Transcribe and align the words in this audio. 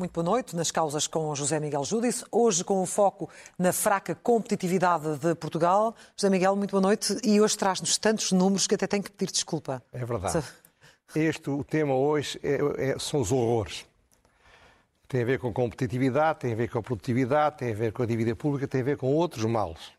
Muito 0.00 0.14
boa 0.14 0.24
noite. 0.24 0.56
Nas 0.56 0.70
causas 0.70 1.06
com 1.06 1.34
José 1.34 1.60
Miguel 1.60 1.84
Júdice. 1.84 2.24
Hoje 2.32 2.64
com 2.64 2.82
o 2.82 2.86
foco 2.86 3.28
na 3.58 3.70
fraca 3.70 4.14
competitividade 4.14 5.18
de 5.18 5.34
Portugal. 5.34 5.94
José 6.16 6.30
Miguel, 6.30 6.56
muito 6.56 6.70
boa 6.70 6.80
noite. 6.80 7.18
E 7.22 7.38
hoje 7.38 7.56
traz-nos 7.58 7.98
tantos 7.98 8.32
números 8.32 8.66
que 8.66 8.74
até 8.74 8.86
tenho 8.86 9.02
que 9.02 9.10
pedir 9.10 9.30
desculpa. 9.30 9.82
É 9.92 10.02
verdade. 10.02 10.42
Este, 11.14 11.50
o 11.50 11.62
tema 11.62 11.94
hoje 11.94 12.40
é, 12.42 12.92
é, 12.92 12.98
são 12.98 13.20
os 13.20 13.30
horrores. 13.30 13.84
Tem 15.10 15.22
a 15.22 15.24
ver 15.24 15.40
com 15.40 15.52
competitividade, 15.52 16.38
tem 16.38 16.52
a 16.52 16.54
ver 16.54 16.70
com 16.70 16.78
a 16.78 16.82
produtividade, 16.82 17.58
tem 17.58 17.72
a 17.72 17.74
ver 17.74 17.90
com 17.90 18.00
a 18.00 18.06
dívida 18.06 18.36
pública, 18.36 18.68
tem 18.68 18.80
a 18.80 18.84
ver 18.84 18.96
com 18.96 19.12
outros 19.12 19.44
males. 19.44 19.90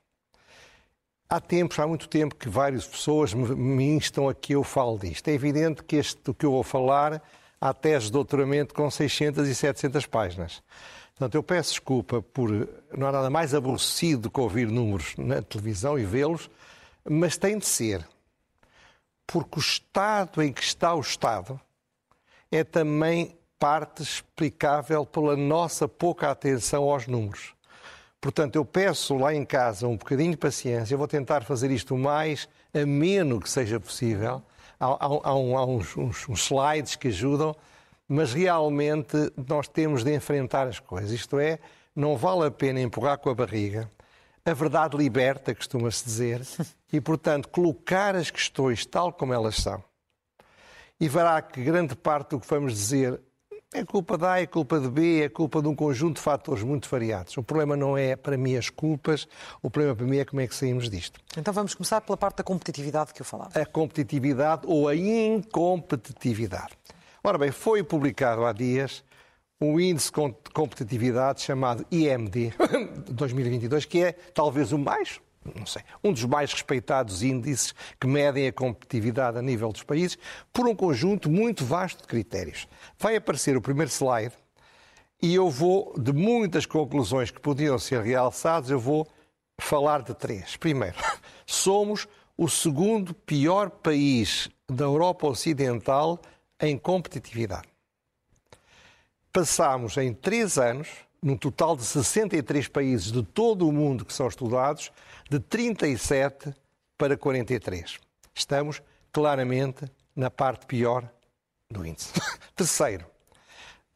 Há 1.29 1.41
tempos, 1.41 1.77
há 1.79 1.85
muito 1.85 2.07
tempo, 2.07 2.33
que 2.33 2.47
várias 2.47 2.87
pessoas 2.87 3.33
me, 3.33 3.83
instam 3.83 4.29
a 4.29 4.33
que 4.33 4.55
eu 4.55 4.63
fale 4.63 4.99
disto. 4.99 5.27
É 5.27 5.33
evidente 5.33 5.83
que 5.83 5.97
este, 5.97 6.31
o 6.31 6.33
que 6.33 6.45
eu 6.45 6.51
vou 6.51 6.63
falar 6.63 7.21
há 7.59 7.73
tese 7.73 8.05
de 8.05 8.13
doutoramento 8.13 8.73
com 8.73 8.89
600 8.89 9.49
e 9.49 9.53
700 9.53 10.05
páginas. 10.05 10.63
Portanto, 11.09 11.35
eu 11.35 11.43
peço 11.43 11.71
desculpa 11.71 12.21
por. 12.21 12.49
Não 12.97 13.05
há 13.05 13.11
nada 13.11 13.29
mais 13.29 13.53
aborrecido 13.53 14.21
do 14.21 14.31
que 14.31 14.39
ouvir 14.39 14.67
números 14.67 15.13
na 15.17 15.41
televisão 15.41 15.99
e 15.99 16.05
vê-los, 16.05 16.49
mas 17.03 17.35
tem 17.35 17.57
de 17.57 17.65
ser. 17.65 18.07
Porque 19.27 19.59
o 19.59 19.61
estado 19.61 20.41
em 20.41 20.53
que 20.53 20.63
está 20.63 20.95
o 20.95 21.01
Estado 21.01 21.59
é 22.49 22.63
também 22.63 23.35
parte 23.61 24.01
explicável 24.01 25.05
pela 25.05 25.37
nossa 25.37 25.87
pouca 25.87 26.31
atenção 26.31 26.89
aos 26.89 27.05
números. 27.05 27.53
Portanto, 28.19 28.55
eu 28.55 28.65
peço 28.65 29.15
lá 29.15 29.35
em 29.35 29.45
casa 29.45 29.87
um 29.87 29.95
bocadinho 29.95 30.31
de 30.31 30.37
paciência, 30.37 30.95
eu 30.95 30.97
vou 30.97 31.07
tentar 31.07 31.43
fazer 31.43 31.69
isto 31.69 31.93
o 31.93 31.99
mais 31.99 32.49
ameno 32.73 33.39
que 33.39 33.47
seja 33.47 33.79
possível 33.79 34.41
há, 34.79 34.87
há, 34.87 35.29
há, 35.29 35.35
uns, 35.35 35.95
uns, 35.95 36.27
uns 36.27 36.45
slides 36.45 36.95
que 36.95 37.09
ajudam, 37.09 37.55
mas 38.07 38.33
realmente 38.33 39.15
nós 39.47 39.67
temos 39.67 40.03
de 40.03 40.11
enfrentar 40.11 40.67
as 40.67 40.79
coisas. 40.79 41.11
Isto 41.11 41.39
é, 41.39 41.59
não 41.95 42.17
vale 42.17 42.47
a 42.47 42.51
pena 42.51 42.81
empurrar 42.81 43.19
com 43.19 43.29
a 43.29 43.35
barriga. 43.35 43.87
A 44.43 44.53
verdade 44.55 44.97
liberta, 44.97 45.53
costuma-se 45.53 46.03
dizer, 46.03 46.41
e, 46.91 46.99
portanto, 46.99 47.47
colocar 47.49 48.15
as 48.15 48.31
questões 48.31 48.87
tal 48.87 49.13
como 49.13 49.35
elas 49.35 49.57
são. 49.57 49.83
E 50.99 51.07
verá 51.07 51.39
que 51.43 51.63
grande 51.63 51.95
parte 51.95 52.31
do 52.31 52.39
que 52.39 52.47
vamos 52.47 52.73
dizer 52.73 53.21
é 53.73 53.85
culpa 53.85 54.17
de 54.17 54.25
A, 54.25 54.41
é 54.41 54.45
culpa 54.45 54.79
de 54.79 54.89
B, 54.89 55.23
é 55.23 55.29
culpa 55.29 55.61
de 55.61 55.67
um 55.67 55.75
conjunto 55.75 56.17
de 56.17 56.21
fatores 56.21 56.61
muito 56.61 56.89
variados. 56.89 57.37
O 57.37 57.43
problema 57.43 57.77
não 57.77 57.97
é, 57.97 58.15
para 58.15 58.37
mim, 58.37 58.55
as 58.57 58.69
culpas, 58.69 59.27
o 59.61 59.69
problema 59.69 59.95
para 59.95 60.05
mim 60.05 60.17
é 60.17 60.25
como 60.25 60.41
é 60.41 60.47
que 60.47 60.53
saímos 60.53 60.89
disto. 60.89 61.19
Então 61.37 61.53
vamos 61.53 61.73
começar 61.73 62.01
pela 62.01 62.17
parte 62.17 62.37
da 62.37 62.43
competitividade 62.43 63.13
que 63.13 63.21
eu 63.21 63.25
falava. 63.25 63.57
A 63.59 63.65
competitividade 63.65 64.63
ou 64.65 64.89
a 64.89 64.95
incompetitividade. 64.95 66.73
Ora 67.23 67.37
bem, 67.37 67.51
foi 67.51 67.81
publicado 67.81 68.45
há 68.45 68.51
dias 68.51 69.03
um 69.59 69.79
índice 69.79 70.11
de 70.11 70.51
competitividade 70.53 71.41
chamado 71.41 71.85
IMD 71.91 72.51
2022, 73.11 73.85
que 73.85 74.03
é 74.03 74.11
talvez 74.11 74.71
o 74.71 74.77
mais 74.77 75.21
não 75.55 75.65
sei, 75.65 75.81
um 76.03 76.13
dos 76.13 76.25
mais 76.25 76.53
respeitados 76.53 77.23
índices 77.23 77.73
que 77.99 78.07
medem 78.07 78.47
a 78.47 78.53
competitividade 78.53 79.37
a 79.37 79.41
nível 79.41 79.71
dos 79.71 79.83
países, 79.83 80.17
por 80.53 80.67
um 80.67 80.75
conjunto 80.75 81.29
muito 81.29 81.65
vasto 81.65 82.01
de 82.01 82.07
critérios. 82.07 82.67
Vai 82.97 83.15
aparecer 83.15 83.57
o 83.57 83.61
primeiro 83.61 83.91
slide 83.91 84.33
e 85.21 85.33
eu 85.33 85.49
vou, 85.49 85.93
de 85.99 86.13
muitas 86.13 86.65
conclusões 86.65 87.31
que 87.31 87.39
podiam 87.39 87.77
ser 87.77 88.01
realçadas, 88.01 88.69
eu 88.69 88.79
vou 88.79 89.07
falar 89.59 90.01
de 90.01 90.13
três. 90.13 90.57
Primeiro, 90.57 90.97
somos 91.45 92.07
o 92.37 92.49
segundo 92.49 93.13
pior 93.13 93.69
país 93.69 94.49
da 94.67 94.85
Europa 94.85 95.27
Ocidental 95.27 96.19
em 96.59 96.77
competitividade. 96.77 97.67
Passámos 99.31 99.97
em 99.97 100.13
três 100.13 100.57
anos 100.57 100.89
num 101.21 101.37
total 101.37 101.75
de 101.75 101.85
63 101.85 102.67
países 102.67 103.11
de 103.11 103.21
todo 103.21 103.67
o 103.67 103.71
mundo 103.71 104.03
que 104.03 104.13
são 104.13 104.27
estudados, 104.27 104.91
de 105.29 105.39
37 105.39 106.53
para 106.97 107.15
43. 107.15 107.99
Estamos 108.33 108.81
claramente 109.11 109.85
na 110.15 110.31
parte 110.31 110.65
pior 110.65 111.07
do 111.69 111.85
índice. 111.85 112.11
Terceiro, 112.55 113.05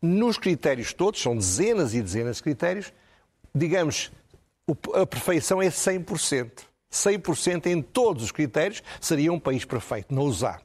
nos 0.01 0.37
critérios 0.37 0.93
todos, 0.93 1.21
são 1.21 1.35
dezenas 1.35 1.93
e 1.93 2.01
dezenas 2.01 2.37
de 2.37 2.43
critérios, 2.43 2.93
digamos, 3.53 4.11
a 4.93 5.05
perfeição 5.05 5.61
é 5.61 5.67
100%. 5.67 6.63
100% 6.91 7.65
em 7.65 7.81
todos 7.81 8.23
os 8.23 8.31
critérios 8.31 8.81
seria 9.01 9.33
um 9.33 9.39
país 9.39 9.65
perfeito, 9.65 10.13
não 10.13 10.23
usar. 10.23 10.61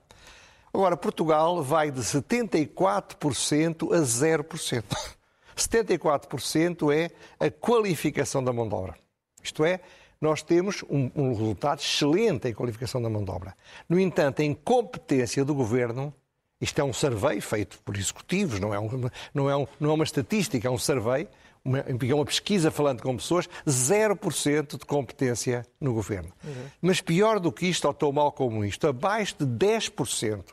Agora, 0.72 0.96
Portugal 0.96 1.62
vai 1.62 1.90
de 1.90 2.00
74% 2.00 3.92
a 3.92 4.00
0%. 4.00 4.84
74% 5.68 6.94
é 6.94 7.10
a 7.44 7.50
qualificação 7.50 8.42
da 8.42 8.52
mão 8.52 8.68
de 8.68 8.74
obra. 8.74 8.96
Isto 9.42 9.64
é, 9.64 9.80
nós 10.20 10.42
temos 10.42 10.82
um, 10.88 11.10
um, 11.14 11.28
resultado 11.30 11.80
excelente 11.80 12.48
em 12.48 12.52
qualificação 12.52 13.00
da 13.00 13.08
mão 13.08 13.24
de 13.24 13.30
obra. 13.30 13.54
No 13.88 13.98
entanto, 13.98 14.40
em 14.40 14.52
competência 14.52 15.44
do 15.44 15.54
governo, 15.54 16.14
isto 16.60 16.78
é 16.78 16.84
um 16.84 16.92
survey 16.92 17.40
feito 17.40 17.80
por 17.82 17.96
executivos, 17.96 18.60
não 18.60 18.74
é, 18.74 18.78
um, 18.78 19.10
não 19.32 19.50
é, 19.50 19.56
um, 19.56 19.66
não 19.78 19.90
é 19.90 19.92
uma 19.94 20.04
estatística, 20.04 20.68
é 20.68 20.70
um 20.70 20.76
survey, 20.76 21.26
uma, 21.64 21.78
é 21.78 22.14
uma 22.14 22.24
pesquisa 22.24 22.70
falando 22.70 23.02
com 23.02 23.16
pessoas, 23.16 23.48
0% 23.66 24.78
de 24.78 24.84
competência 24.84 25.66
no 25.80 25.94
governo. 25.94 26.32
Uhum. 26.44 26.66
Mas 26.82 27.00
pior 27.00 27.40
do 27.40 27.50
que 27.50 27.66
isto, 27.66 27.86
ou 27.86 27.94
tão 27.94 28.12
mal 28.12 28.30
como 28.30 28.62
isto, 28.64 28.86
abaixo 28.86 29.36
de 29.38 29.46
10% 29.46 30.44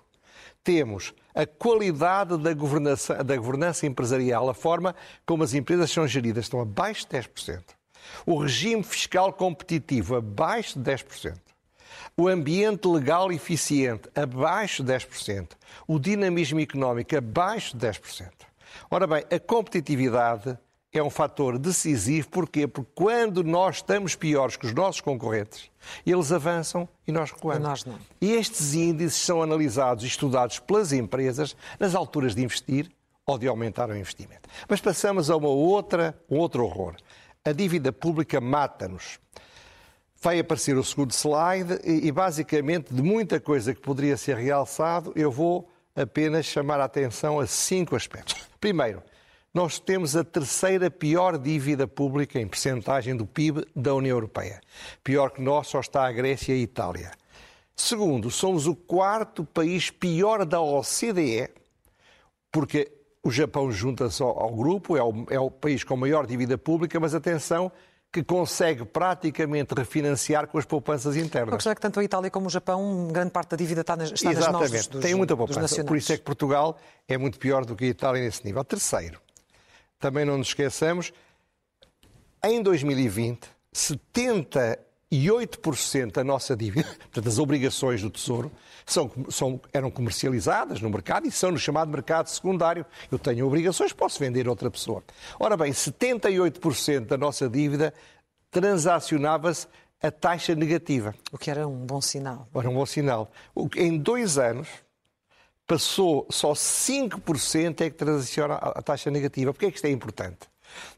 temos 0.67 1.13
a 1.33 1.45
qualidade 1.45 2.37
da 2.37 2.53
governança, 2.53 3.23
da 3.23 3.37
governança 3.37 3.87
empresarial, 3.87 4.49
a 4.49 4.53
forma 4.53 4.93
como 5.25 5.41
as 5.41 5.53
empresas 5.53 5.89
são 5.89 6.05
geridas, 6.05 6.43
estão 6.43 6.59
abaixo 6.59 7.07
de 7.07 7.17
10%. 7.17 7.63
O 8.25 8.37
regime 8.37 8.83
fiscal 8.83 9.31
competitivo, 9.31 10.17
abaixo 10.17 10.77
de 10.77 10.91
10%. 10.91 11.37
O 12.17 12.27
ambiente 12.27 12.85
legal 12.85 13.31
eficiente, 13.31 14.09
abaixo 14.13 14.83
de 14.83 14.91
10%. 14.91 15.51
O 15.87 15.97
dinamismo 15.97 16.59
económico, 16.59 17.15
abaixo 17.15 17.77
de 17.77 17.87
10%. 17.87 18.27
Ora 18.91 19.07
bem, 19.07 19.23
a 19.31 19.39
competitividade 19.39 20.57
é 20.93 21.01
um 21.03 21.09
fator 21.09 21.57
decisivo. 21.57 22.29
Porquê? 22.29 22.67
Porque 22.67 22.91
quando 22.95 23.43
nós 23.43 23.77
estamos 23.77 24.15
piores 24.15 24.55
que 24.55 24.65
os 24.65 24.73
nossos 24.73 25.01
concorrentes, 25.01 25.69
eles 26.05 26.31
avançam 26.31 26.87
e 27.07 27.11
nós 27.11 27.31
recuamos. 27.31 27.59
E, 27.59 27.69
nós 27.69 27.85
não. 27.85 27.99
e 28.21 28.33
estes 28.33 28.73
índices 28.73 29.21
são 29.21 29.41
analisados 29.41 30.03
e 30.03 30.07
estudados 30.07 30.59
pelas 30.59 30.91
empresas 30.91 31.55
nas 31.79 31.95
alturas 31.95 32.33
de 32.33 32.43
investir 32.43 32.89
ou 33.25 33.37
de 33.37 33.47
aumentar 33.47 33.89
o 33.89 33.95
investimento. 33.95 34.49
Mas 34.67 34.79
passamos 34.79 35.29
a 35.29 35.35
uma 35.35 35.49
outra, 35.49 36.17
um 36.29 36.37
outro 36.37 36.63
horror. 36.63 36.95
A 37.43 37.51
dívida 37.51 37.91
pública 37.91 38.39
mata-nos. 38.39 39.19
Vai 40.19 40.39
aparecer 40.39 40.75
o 40.77 40.83
segundo 40.83 41.11
slide 41.11 41.79
e, 41.83 42.07
e, 42.07 42.11
basicamente, 42.11 42.93
de 42.93 43.03
muita 43.03 43.39
coisa 43.39 43.73
que 43.73 43.81
poderia 43.81 44.17
ser 44.17 44.35
realçado, 44.35 45.11
eu 45.15 45.29
vou 45.29 45.69
apenas 45.95 46.45
chamar 46.45 46.79
a 46.79 46.85
atenção 46.85 47.39
a 47.39 47.45
cinco 47.45 47.95
aspectos. 47.95 48.35
Primeiro, 48.59 49.03
nós 49.57 49.79
temos 49.79 50.15
a 50.15 50.23
terceira 50.23 50.91
pior 50.91 51.35
dívida 51.35 51.87
pública 51.87 52.39
em 52.39 52.47
percentagem 52.47 53.15
do 53.15 53.25
PIB 53.25 53.65
da 53.75 53.95
União 53.95 54.15
Europeia. 54.15 54.61
Pior 55.03 55.31
que 55.31 55.41
nós 55.41 55.65
só 55.65 55.79
está 55.79 56.05
a 56.05 56.11
Grécia 56.11 56.53
e 56.53 56.59
a 56.59 56.61
Itália. 56.61 57.11
Segundo, 57.75 58.29
somos 58.29 58.67
o 58.67 58.75
quarto 58.75 59.43
país 59.43 59.89
pior 59.89 60.45
da 60.45 60.61
OCDE, 60.61 61.49
porque 62.51 62.91
o 63.23 63.31
Japão 63.31 63.71
junta-se 63.71 64.21
ao, 64.21 64.39
ao, 64.39 64.55
grupo, 64.55 64.95
é 64.95 65.01
o, 65.01 65.25
é 65.31 65.39
o 65.39 65.49
país 65.49 65.83
com 65.83 65.97
maior 65.97 66.27
dívida 66.27 66.55
pública, 66.55 66.99
mas 66.99 67.15
atenção, 67.15 67.71
que 68.13 68.23
consegue 68.23 68.85
praticamente 68.85 69.73
refinanciar 69.73 70.45
com 70.45 70.59
as 70.59 70.65
poupanças 70.65 71.17
internas. 71.17 71.55
A 71.55 71.57
questão 71.57 71.71
é 71.71 71.75
que 71.75 71.81
tanto 71.81 71.99
a 71.99 72.03
Itália 72.03 72.29
como 72.29 72.45
o 72.45 72.49
Japão, 72.51 73.07
grande 73.11 73.31
parte 73.31 73.49
da 73.49 73.57
dívida 73.57 73.81
está 73.81 73.95
nas, 73.95 74.11
está 74.11 74.31
Exatamente. 74.31 74.61
nas 74.61 74.71
mãos 74.71 74.87
dos, 74.87 75.01
tem 75.01 75.15
muita 75.15 75.35
poupança. 75.35 75.83
Por 75.83 75.97
isso 75.97 76.13
é 76.13 76.17
que 76.17 76.23
Portugal 76.23 76.77
é 77.07 77.17
muito 77.17 77.39
pior 77.39 77.65
do 77.65 77.75
que 77.75 77.85
a 77.85 77.87
Itália 77.87 78.21
nesse 78.21 78.45
nível. 78.45 78.63
Terceiro, 78.63 79.19
também 79.99 80.25
não 80.25 80.37
nos 80.37 80.49
esqueçamos, 80.49 81.13
em 82.43 82.61
2020, 82.61 83.47
78% 83.73 86.11
da 86.11 86.23
nossa 86.23 86.55
dívida, 86.55 86.87
portanto, 87.11 87.27
as 87.27 87.39
obrigações 87.39 88.01
do 88.01 88.09
Tesouro, 88.09 88.51
são, 88.85 89.11
são, 89.29 89.59
eram 89.73 89.91
comercializadas 89.91 90.81
no 90.81 90.89
mercado 90.89 91.27
e 91.27 91.31
são 91.31 91.51
no 91.51 91.59
chamado 91.59 91.91
mercado 91.91 92.27
secundário. 92.27 92.85
Eu 93.11 93.19
tenho 93.19 93.45
obrigações, 93.45 93.91
posso 93.91 94.19
vender 94.19 94.47
a 94.47 94.49
outra 94.49 94.71
pessoa. 94.71 95.03
Ora 95.39 95.57
bem, 95.57 95.71
78% 95.71 97.05
da 97.05 97.17
nossa 97.17 97.49
dívida 97.49 97.93
transacionava-se 98.49 99.67
a 100.01 100.11
taxa 100.11 100.55
negativa. 100.55 101.13
O 101.31 101.37
que 101.37 101.51
era 101.51 101.67
um 101.67 101.85
bom 101.85 101.99
sinal. 101.99 102.47
Era 102.55 102.69
um 102.69 102.73
bom 102.73 102.85
sinal. 102.85 103.29
Em 103.75 103.97
dois 103.97 104.37
anos, 104.37 104.69
passou 105.67 106.25
só 106.29 106.53
5% 106.53 107.81
é 107.81 107.89
que 107.89 107.97
transiciona 107.97 108.55
a 108.55 108.81
taxa 108.81 109.11
negativa. 109.11 109.53
Porquê 109.53 109.67
é 109.67 109.71
que 109.71 109.77
isto 109.77 109.85
é 109.85 109.91
importante? 109.91 110.47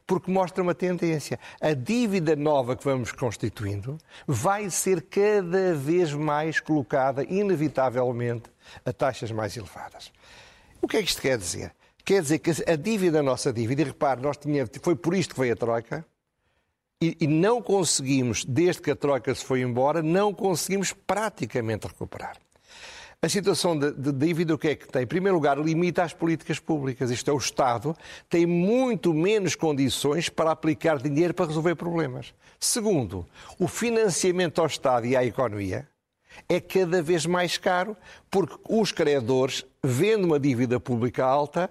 porque 0.06 0.30
mostra 0.30 0.62
uma 0.62 0.74
tendência. 0.74 1.38
A 1.60 1.72
dívida 1.72 2.34
nova 2.36 2.76
que 2.76 2.84
vamos 2.84 3.12
constituindo 3.12 3.98
vai 4.26 4.70
ser 4.70 5.02
cada 5.02 5.74
vez 5.74 6.12
mais 6.12 6.60
colocada, 6.60 7.24
inevitavelmente, 7.24 8.50
a 8.84 8.92
taxas 8.92 9.30
mais 9.30 9.56
elevadas. 9.56 10.12
O 10.80 10.88
que 10.88 10.96
é 10.96 11.02
que 11.02 11.08
isto 11.08 11.22
quer 11.22 11.38
dizer? 11.38 11.72
Quer 12.04 12.22
dizer 12.22 12.38
que 12.38 12.50
a 12.50 12.76
dívida, 12.76 13.20
a 13.20 13.22
nossa 13.22 13.52
dívida, 13.52 13.82
e 13.82 13.84
repare, 13.84 14.20
nós 14.20 14.36
tínhamos, 14.36 14.70
foi 14.82 14.96
por 14.96 15.14
isto 15.14 15.34
que 15.34 15.40
veio 15.40 15.52
a 15.52 15.56
Troika, 15.56 16.04
e, 17.02 17.16
e 17.20 17.26
não 17.26 17.62
conseguimos, 17.62 18.44
desde 18.44 18.82
que 18.82 18.90
a 18.90 18.96
Troika 18.96 19.34
se 19.34 19.44
foi 19.44 19.62
embora, 19.62 20.02
não 20.02 20.34
conseguimos 20.34 20.92
praticamente 20.92 21.86
recuperar. 21.86 22.36
A 23.22 23.28
situação 23.28 23.78
de, 23.78 23.92
de, 23.92 24.12
dívida 24.12 24.54
o 24.54 24.58
que 24.58 24.68
é 24.68 24.74
que 24.74 24.88
tem? 24.88 25.02
Em 25.02 25.06
primeiro 25.06 25.36
lugar, 25.36 25.58
limita 25.58 26.02
as 26.02 26.14
políticas 26.14 26.58
públicas. 26.58 27.10
Isto 27.10 27.30
é, 27.30 27.34
o 27.34 27.38
Estado 27.38 27.94
tem 28.30 28.46
muito 28.46 29.12
menos 29.12 29.54
condições 29.54 30.30
para 30.30 30.50
aplicar 30.50 30.96
dinheiro 30.96 31.34
para 31.34 31.44
resolver 31.44 31.74
problemas. 31.74 32.32
Segundo, 32.58 33.26
o 33.58 33.68
financiamento 33.68 34.58
ao 34.58 34.66
Estado 34.66 35.04
e 35.06 35.14
à 35.14 35.22
economia 35.22 35.86
é 36.48 36.60
cada 36.60 37.02
vez 37.02 37.26
mais 37.26 37.58
caro, 37.58 37.94
porque 38.30 38.56
os 38.66 38.90
credores, 38.90 39.66
vendo 39.84 40.24
uma 40.24 40.40
dívida 40.40 40.80
pública 40.80 41.22
alta, 41.22 41.68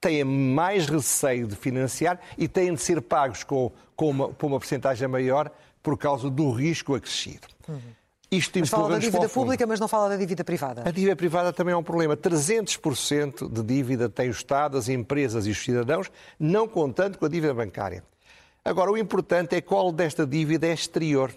têm 0.00 0.24
mais 0.24 0.86
receio 0.86 1.46
de 1.46 1.56
financiar 1.56 2.18
e 2.38 2.48
têm 2.48 2.72
de 2.72 2.80
ser 2.80 3.02
pagos 3.02 3.44
com, 3.44 3.70
com 3.94 4.08
uma, 4.08 4.26
uma 4.28 4.58
porcentagem 4.58 5.06
maior 5.06 5.50
por 5.82 5.98
causa 5.98 6.30
do 6.30 6.50
risco 6.50 6.94
acrescido. 6.94 7.48
Uhum. 7.68 7.99
Isto 8.30 8.60
mas 8.60 8.68
fala 8.68 8.90
da 8.90 8.98
dívida 8.98 9.28
pública, 9.28 9.66
mas 9.66 9.80
não 9.80 9.88
fala 9.88 10.10
da 10.10 10.16
dívida 10.16 10.44
privada. 10.44 10.82
A 10.86 10.90
dívida 10.92 11.16
privada 11.16 11.52
também 11.52 11.74
é 11.74 11.76
um 11.76 11.82
problema. 11.82 12.16
300% 12.16 13.50
de 13.50 13.62
dívida 13.62 14.08
tem 14.08 14.28
o 14.28 14.30
Estado, 14.30 14.78
as 14.78 14.88
empresas 14.88 15.46
e 15.48 15.50
os 15.50 15.58
cidadãos, 15.58 16.10
não 16.38 16.68
contando 16.68 17.18
com 17.18 17.26
a 17.26 17.28
dívida 17.28 17.52
bancária. 17.52 18.04
Agora, 18.64 18.92
o 18.92 18.96
importante 18.96 19.56
é 19.56 19.60
qual 19.60 19.90
desta 19.90 20.24
dívida 20.24 20.68
é 20.68 20.72
exterior. 20.72 21.34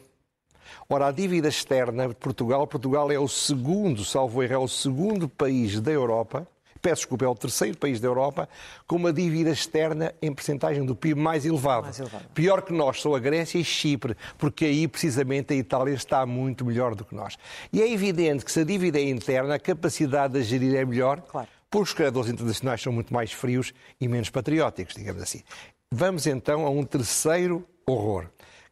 Ora, 0.88 1.07
a 1.07 1.12
dívida 1.12 1.48
externa 1.48 2.07
de 2.07 2.16
Portugal, 2.16 2.68
Portugal 2.68 3.12
é 3.12 3.18
o 3.18 3.28
segundo, 3.28 4.06
salvo 4.06 4.44
erro, 4.44 4.54
é 4.54 4.57
o 4.57 4.68
segundo 4.68 5.28
país 5.28 5.80
da 5.81 5.92
Europa 5.92 6.48
peço 6.84 7.04
desculpa, 7.04 7.24
é 7.24 7.28
o 7.30 7.34
terceiro 7.34 7.78
país 7.78 8.02
da 8.02 8.08
Europa 8.10 8.48
com 8.86 8.98
uma 8.98 9.14
dívida 9.14 9.50
externa 9.50 10.14
em 10.22 10.34
percentagem 10.34 10.86
do 10.86 10.94
PIB 10.94 11.20
mais 11.20 11.46
elevada. 11.46 11.88
Mais. 11.88 12.02
Pior 12.34 12.62
que 12.62 12.74
nós 12.74 13.02
são 13.02 13.16
a 13.16 13.20
Grécia 13.20 13.58
e 13.58 13.64
Chipre, 13.64 14.18
porque 14.38 14.66
aí 14.66 14.86
precisamente 14.86 15.54
a 15.54 15.56
Itália 15.56 15.94
está 15.94 16.26
muito 16.26 16.66
melhor 16.66 16.94
do 16.94 17.06
que 17.06 17.16
nós. 17.16 17.38
E 17.72 17.82
é 17.82 17.90
evidente 17.90 18.44
que 18.44 18.52
se 18.52 18.60
a 18.60 18.64
dívida 18.66 19.00
é 19.00 19.10
interna, 19.10 19.56
a 19.56 19.60
capacidade 19.60 20.34
de 20.34 20.44
gerir 20.44 20.76
é 20.76 20.84
melhor, 20.84 21.22
claro. 21.22 21.48
porque 21.72 21.84
os 21.84 21.94
credores 21.94 22.30
internacionais 22.30 22.82
são 22.82 22.92
muito 22.92 23.14
mais 23.14 23.32
frios 23.32 23.74
e 24.00 24.08
menos 24.10 24.30
patrióticos, 24.30 24.94
digamos 24.94 25.22
assim. 25.22 25.42
Vamos 25.90 26.28
então 26.28 26.66
a 26.66 26.70
um 26.70 26.84
terceiro 26.84 27.66
horror, 27.88 28.26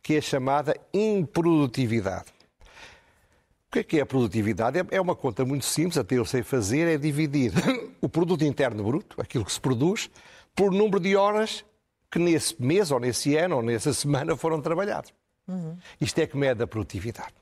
que 0.04 0.16
é 0.16 0.18
a 0.18 0.22
chamada 0.22 0.76
improdutividade. 0.94 2.26
O 3.72 3.74
que 3.74 3.80
é 3.80 3.84
que 3.86 3.98
é 4.00 4.02
a 4.02 4.06
produtividade? 4.06 4.78
É, 4.78 4.86
é 4.98 5.00
uma 5.00 5.16
conta 5.16 5.46
muito 5.46 5.64
simples, 5.64 5.98
até 5.98 6.16
eu 6.18 6.26
sei 6.26 6.44
fazer, 6.44 6.90
é 6.90 6.98
dividir 6.98 7.54
o 8.02 8.10
produto 8.10 8.44
interno 8.44 8.84
bruto, 8.84 9.16
aquilo 9.22 9.46
que 9.46 9.52
se 9.54 9.62
produz, 9.62 10.10
por 10.54 10.74
número 10.74 11.00
de 11.00 11.16
horas 11.16 11.64
que 12.12 12.20
nesse 12.20 12.62
mês, 12.62 12.92
ou 12.92 13.00
nesse 13.00 13.38
ano, 13.38 13.56
ou 13.56 13.62
nessa 13.64 13.94
semana 13.96 14.36
foram 14.36 14.62
trabalhados. 14.62 15.14
Uhum. 15.48 15.78
Isto 16.02 16.20
é 16.20 16.28
que 16.28 16.36
mede 16.36 16.62
a 16.62 16.68
produtividade, 16.68 17.34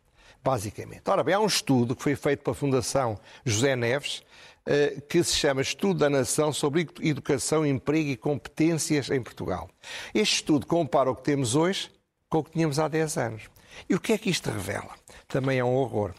basicamente. 0.43 1.01
Ora 1.07 1.23
bem, 1.23 1.33
há 1.33 1.39
um 1.39 1.47
estudo 1.47 1.95
que 1.95 2.03
foi 2.03 2.15
feito 2.15 2.43
pela 2.43 2.53
Fundação 2.53 3.19
José 3.43 3.75
Neves, 3.75 4.21
eh, 4.67 5.01
que 5.09 5.23
se 5.23 5.35
chama 5.35 5.61
Estudo 5.61 6.01
da 6.01 6.11
Nação 6.11 6.53
sobre 6.53 6.87
Educação, 7.01 7.65
Emprego 7.65 8.07
e 8.07 8.15
Competências 8.15 9.09
em 9.09 9.19
Portugal. 9.19 9.67
Este 10.13 10.35
estudo 10.35 10.67
compara 10.67 11.09
o 11.09 11.15
que 11.15 11.23
temos 11.23 11.55
hoje 11.55 11.89
com 12.29 12.37
o 12.37 12.43
que 12.43 12.51
tínhamos 12.51 12.77
há 12.77 12.87
10 12.87 13.17
anos. 13.17 13.49
E 13.89 13.95
o 13.95 13.99
que 13.99 14.13
é 14.13 14.17
que 14.19 14.29
isto 14.29 14.51
revela? 14.51 14.93
Também 15.29 15.59
é 15.59 15.63
um 15.63 15.75
horror. 15.75 16.13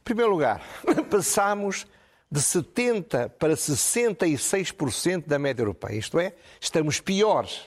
Em 0.00 0.04
primeiro 0.04 0.32
lugar, 0.32 0.60
passamos 1.08 1.86
de 2.30 2.40
70% 2.40 3.30
para 3.30 3.54
66% 3.54 5.26
da 5.26 5.38
média 5.38 5.62
europeia. 5.62 5.96
Isto 5.96 6.18
é, 6.18 6.34
estamos 6.60 7.00
piores 7.00 7.62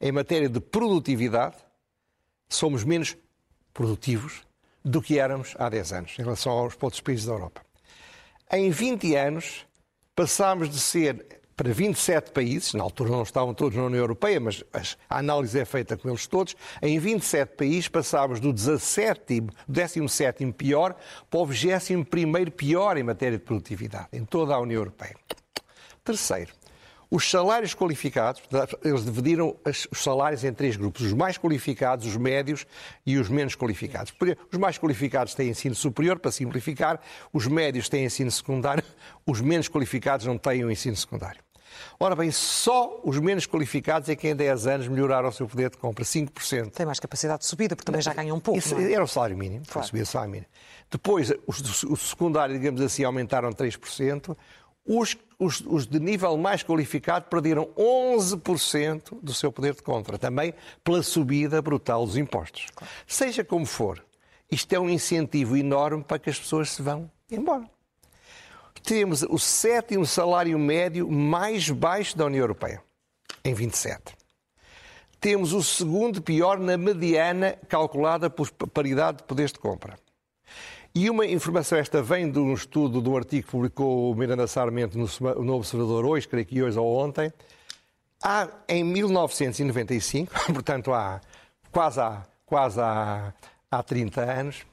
em 0.00 0.10
matéria 0.10 0.48
de 0.48 0.58
produtividade, 0.58 1.56
somos 2.48 2.82
menos 2.82 3.16
produtivos 3.74 4.42
do 4.82 5.02
que 5.02 5.18
éramos 5.18 5.54
há 5.58 5.68
10 5.68 5.92
anos, 5.92 6.18
em 6.18 6.22
relação 6.22 6.52
aos 6.52 6.74
outros 6.80 7.02
países 7.02 7.26
da 7.26 7.32
Europa. 7.32 7.60
Em 8.50 8.70
20 8.70 9.14
anos, 9.14 9.66
passámos 10.16 10.70
de 10.70 10.80
ser 10.80 11.39
para 11.60 11.74
27 11.74 12.30
países, 12.30 12.72
na 12.72 12.82
altura 12.82 13.10
não 13.10 13.22
estavam 13.22 13.52
todos 13.52 13.76
na 13.76 13.84
União 13.84 14.00
Europeia, 14.00 14.40
mas 14.40 14.64
a 15.10 15.18
análise 15.18 15.60
é 15.60 15.64
feita 15.66 15.94
com 15.94 16.08
eles 16.08 16.26
todos, 16.26 16.56
em 16.80 16.98
27 16.98 17.54
países 17.54 17.86
passámos 17.86 18.40
do 18.40 18.50
17, 18.50 19.42
17 19.68 20.52
pior 20.52 20.96
para 21.28 21.40
o 21.40 21.44
21 21.44 22.02
pior 22.56 22.96
em 22.96 23.02
matéria 23.02 23.36
de 23.36 23.44
produtividade, 23.44 24.08
em 24.10 24.24
toda 24.24 24.54
a 24.54 24.58
União 24.58 24.80
Europeia. 24.80 25.14
Terceiro, 26.02 26.50
os 27.10 27.28
salários 27.28 27.74
qualificados, 27.74 28.40
eles 28.82 29.04
dividiram 29.04 29.54
os 29.66 30.02
salários 30.02 30.44
em 30.44 30.54
três 30.54 30.76
grupos: 30.76 31.02
os 31.02 31.12
mais 31.12 31.36
qualificados, 31.36 32.06
os 32.06 32.16
médios 32.16 32.64
e 33.04 33.18
os 33.18 33.28
menos 33.28 33.54
qualificados. 33.54 34.14
Os 34.50 34.58
mais 34.58 34.78
qualificados 34.78 35.34
têm 35.34 35.50
ensino 35.50 35.74
superior, 35.74 36.18
para 36.18 36.30
simplificar, 36.30 37.00
os 37.34 37.46
médios 37.46 37.86
têm 37.90 38.06
ensino 38.06 38.30
secundário, 38.30 38.82
os 39.26 39.42
menos 39.42 39.68
qualificados 39.68 40.24
não 40.24 40.38
têm 40.38 40.64
o 40.64 40.70
ensino 40.70 40.96
secundário. 40.96 41.49
Ora 41.98 42.14
bem, 42.16 42.30
só 42.30 43.00
os 43.04 43.18
menos 43.18 43.46
qualificados 43.46 44.08
é 44.08 44.16
que 44.16 44.28
em 44.28 44.34
10 44.34 44.66
anos 44.66 44.88
melhoraram 44.88 45.28
o 45.28 45.32
seu 45.32 45.46
poder 45.46 45.70
de 45.70 45.76
compra, 45.76 46.04
5%. 46.04 46.70
Tem 46.70 46.86
mais 46.86 47.00
capacidade 47.00 47.40
de 47.40 47.46
subida, 47.46 47.76
porque 47.76 47.86
também 47.86 48.02
já 48.02 48.14
ganham 48.14 48.36
um 48.36 48.40
pouco. 48.40 48.58
Isso, 48.58 48.74
é? 48.76 48.92
Era 48.92 49.04
o 49.04 49.08
salário 49.08 49.36
mínimo, 49.36 49.64
claro. 49.66 49.86
subir 49.86 50.02
o 50.02 50.06
salário 50.06 50.32
mínimo. 50.32 50.50
Depois, 50.90 51.32
os, 51.46 51.82
os 51.84 52.10
secundários, 52.10 52.58
digamos 52.58 52.80
assim, 52.80 53.04
aumentaram 53.04 53.50
3%. 53.50 54.36
Os, 54.86 55.16
os, 55.38 55.60
os, 55.66 55.86
de 55.86 56.00
nível 56.00 56.36
mais 56.36 56.62
qualificado 56.62 57.26
perderam 57.26 57.68
11% 57.78 59.18
do 59.22 59.32
seu 59.32 59.52
poder 59.52 59.74
de 59.74 59.82
compra, 59.82 60.18
também 60.18 60.54
pela 60.82 61.02
subida 61.02 61.60
brutal 61.60 62.04
dos 62.04 62.16
impostos. 62.16 62.66
Claro. 62.74 62.92
Seja 63.06 63.44
como 63.44 63.66
for, 63.66 64.04
isto 64.50 64.72
é 64.72 64.80
um 64.80 64.88
incentivo 64.88 65.56
enorme 65.56 66.02
para 66.02 66.18
que 66.18 66.30
as 66.30 66.38
pessoas 66.38 66.70
se 66.70 66.82
vão 66.82 67.10
embora 67.30 67.64
temos 68.82 69.22
o 69.22 69.38
sétimo 69.38 70.06
salário 70.06 70.58
médio 70.58 71.10
mais 71.10 71.68
baixo 71.70 72.16
da 72.16 72.26
União 72.26 72.42
Europeia, 72.42 72.82
em 73.44 73.54
27. 73.54 74.16
Temos 75.20 75.52
o 75.52 75.62
segundo 75.62 76.22
pior 76.22 76.58
na 76.58 76.76
mediana 76.76 77.58
calculada 77.68 78.30
por 78.30 78.50
paridade 78.50 79.18
de 79.18 79.24
poderes 79.24 79.52
de 79.52 79.58
compra. 79.58 79.98
E 80.94 81.08
uma 81.08 81.24
informação 81.24 81.78
esta 81.78 82.02
vem 82.02 82.30
de 82.30 82.38
um 82.38 82.52
estudo 82.52 83.00
do 83.00 83.16
artigo 83.16 83.44
que 83.44 83.50
publicou 83.50 84.10
o 84.10 84.14
Miranda 84.14 84.46
Sarmento 84.46 84.98
no 84.98 85.54
Observador 85.54 86.04
hoje, 86.04 86.26
creio 86.26 86.46
que 86.46 86.62
hoje 86.62 86.78
ou 86.78 86.96
ontem. 86.96 87.32
Há, 88.22 88.48
em 88.68 88.82
1995, 88.82 90.32
portanto 90.52 90.92
há 90.92 91.20
quase 91.70 92.00
há, 92.00 92.22
quase 92.44 92.80
há, 92.80 93.32
há 93.70 93.82
30 93.82 94.20
anos, 94.20 94.66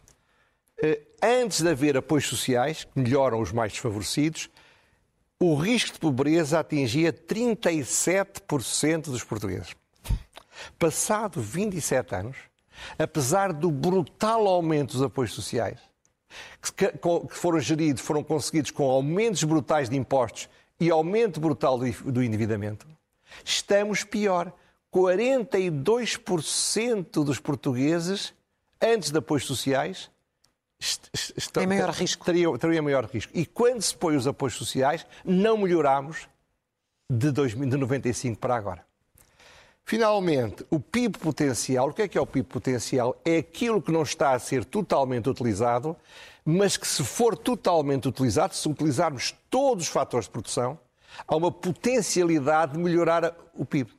antes 1.21 1.61
de 1.61 1.69
haver 1.69 1.97
apoios 1.97 2.27
sociais, 2.27 2.83
que 2.83 2.99
melhoram 2.99 3.39
os 3.39 3.51
mais 3.51 3.71
desfavorecidos, 3.71 4.49
o 5.39 5.55
risco 5.55 5.93
de 5.93 5.99
pobreza 5.99 6.59
atingia 6.59 7.13
37% 7.13 9.05
dos 9.05 9.23
portugueses. 9.23 9.75
Passado 10.79 11.39
27 11.41 12.15
anos, 12.15 12.37
apesar 12.97 13.53
do 13.53 13.69
brutal 13.69 14.47
aumento 14.47 14.93
dos 14.93 15.03
apoios 15.03 15.33
sociais, 15.33 15.79
que 16.75 16.91
foram 17.29 17.59
geridos, 17.59 18.01
foram 18.01 18.23
conseguidos 18.23 18.71
com 18.71 18.89
aumentos 18.89 19.43
brutais 19.43 19.87
de 19.89 19.95
impostos 19.95 20.49
e 20.79 20.89
aumento 20.89 21.39
brutal 21.39 21.77
do 21.77 22.23
endividamento, 22.23 22.87
estamos 23.43 24.03
pior. 24.03 24.51
42% 24.93 27.23
dos 27.23 27.39
portugueses, 27.39 28.33
antes 28.81 29.11
de 29.11 29.17
apoios 29.17 29.45
sociais, 29.45 30.09
tem 31.53 31.67
maior 31.67 31.89
risco. 31.89 32.23
Teria, 32.23 32.57
teria 32.57 32.81
maior 32.81 33.05
risco. 33.05 33.31
E 33.35 33.45
quando 33.45 33.81
se 33.81 33.95
põe 33.95 34.15
os 34.15 34.27
apoios 34.27 34.55
sociais, 34.55 35.05
não 35.25 35.57
melhoramos 35.57 36.27
de, 37.09 37.31
2000, 37.31 37.69
de 37.69 37.77
95 37.77 38.39
para 38.39 38.55
agora. 38.55 38.85
Finalmente, 39.83 40.65
o 40.69 40.79
PIB 40.79 41.17
potencial, 41.17 41.89
o 41.89 41.93
que 41.93 42.01
é 42.01 42.07
que 42.07 42.17
é 42.17 42.21
o 42.21 42.27
PIB 42.27 42.47
potencial? 42.49 43.15
É 43.23 43.37
aquilo 43.37 43.81
que 43.81 43.91
não 43.91 44.03
está 44.03 44.33
a 44.33 44.39
ser 44.39 44.65
totalmente 44.65 45.29
utilizado, 45.29 45.95
mas 46.43 46.75
que 46.75 46.85
se 46.85 47.03
for 47.03 47.37
totalmente 47.37 48.07
utilizado, 48.07 48.53
se 48.53 48.67
utilizarmos 48.67 49.33
todos 49.49 49.85
os 49.85 49.89
fatores 49.89 50.25
de 50.25 50.31
produção, 50.31 50.77
há 51.25 51.35
uma 51.35 51.51
potencialidade 51.51 52.73
de 52.73 52.79
melhorar 52.79 53.33
o 53.53 53.65
PIB. 53.65 53.89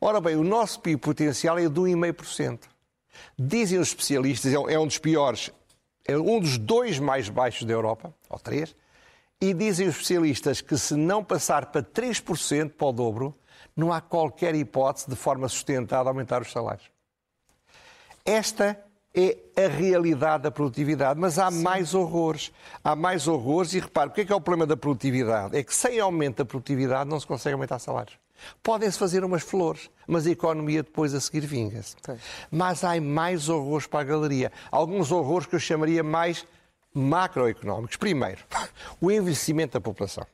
Ora 0.00 0.20
bem, 0.20 0.34
o 0.34 0.42
nosso 0.42 0.80
PIB 0.80 1.00
potencial 1.00 1.56
é 1.56 1.68
de 1.68 1.80
1,5%. 1.80 2.62
Dizem 3.38 3.78
os 3.78 3.88
especialistas, 3.88 4.52
é 4.52 4.76
um 4.76 4.86
dos 4.86 4.98
piores 4.98 5.52
é 6.04 6.16
um 6.16 6.40
dos 6.40 6.58
dois 6.58 6.98
mais 6.98 7.28
baixos 7.28 7.66
da 7.66 7.72
Europa, 7.72 8.14
ou 8.28 8.38
três, 8.38 8.74
e 9.40 9.52
dizem 9.52 9.88
os 9.88 9.94
especialistas 9.94 10.60
que 10.60 10.76
se 10.78 10.94
não 10.94 11.24
passar 11.24 11.66
para 11.66 11.82
3% 11.82 12.70
para 12.70 12.86
o 12.86 12.92
dobro, 12.92 13.34
Não 13.74 13.90
há 13.90 14.02
qualquer 14.02 14.54
hipótese 14.54 15.08
de 15.08 15.16
forma 15.16 15.48
sustentada 15.48 16.10
aumentar 16.10 16.42
os 16.42 16.52
salários. 16.52 16.90
Esta 18.22 18.78
é 19.14 19.36
a 19.56 19.68
realidade 19.68 20.44
da 20.44 20.50
produtividade. 20.50 21.18
Mas 21.18 21.38
há 21.38 21.50
Sim. 21.50 21.62
mais 21.62 21.94
horrores. 21.94 22.52
Há 22.82 22.96
mais 22.96 23.28
horrores 23.28 23.74
e 23.74 23.80
repare, 23.80 24.10
o 24.10 24.12
que 24.12 24.22
é, 24.22 24.24
que 24.24 24.32
é 24.32 24.36
o 24.36 24.40
problema 24.40 24.66
da 24.66 24.76
produtividade? 24.76 25.56
É 25.56 25.62
que 25.62 25.74
sem 25.74 26.00
aumento 26.00 26.38
da 26.38 26.44
produtividade 26.44 27.08
não 27.08 27.18
se 27.18 27.26
consegue 27.26 27.54
aumentar 27.54 27.78
salários. 27.78 28.18
Podem-se 28.62 28.98
fazer 28.98 29.24
umas 29.24 29.42
flores, 29.42 29.90
mas 30.06 30.26
a 30.26 30.30
economia 30.30 30.82
depois 30.82 31.14
a 31.14 31.20
seguir 31.20 31.46
vinga-se. 31.46 31.96
Mas 32.50 32.84
há 32.84 33.00
mais 33.00 33.48
horrores 33.48 33.86
para 33.86 34.00
a 34.00 34.04
galeria. 34.04 34.52
Alguns 34.70 35.10
horrores 35.10 35.46
que 35.46 35.54
eu 35.54 35.60
chamaria 35.60 36.02
mais 36.02 36.46
macroeconómicos. 36.94 37.96
Primeiro, 37.96 38.44
o 39.00 39.10
envelhecimento 39.10 39.74
da 39.74 39.80
população. 39.80 40.26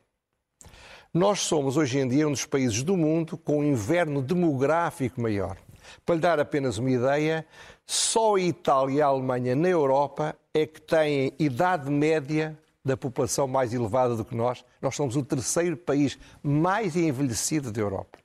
Nós 1.13 1.41
somos 1.41 1.77
hoje 1.77 1.99
em 1.99 2.09
dia 2.09 2.29
um 2.29 2.33
dos 2.33 2.45
países 2.45 2.83
do 2.83 2.97
mundo 2.97 3.39
com 3.39 3.61
um 3.61 3.65
inverno 3.65 4.21
demográfico 4.21 5.21
maior. 5.21 5.57
Para 6.05 6.15
lhe 6.17 6.21
dar 6.21 6.39
apenas 6.39 6.77
uma 6.77 6.91
ideia, 6.91 7.47
só 7.87 8.35
a 8.35 8.41
Itália 8.41 8.99
e 8.99 9.03
a 9.03 9.07
Alemanha 9.07 9.57
na 9.57 9.69
Europa 9.69 10.37
é 10.53 10.67
que 10.67 10.81
têm 10.81 11.33
idade 11.39 11.91
média 11.91 12.59
da 12.89 12.97
população 12.97 13.47
mais 13.47 13.73
elevada 13.73 14.17
do 14.17 14.25
que 14.25 14.35
nós. 14.35 14.65
Nós 14.81 14.97
somos 14.97 15.15
o 15.15 15.23
terceiro 15.23 15.77
país 15.77 16.19
mais 16.43 16.97
envelhecido 16.97 17.71
da 17.71 17.81
Europa. 17.81 18.19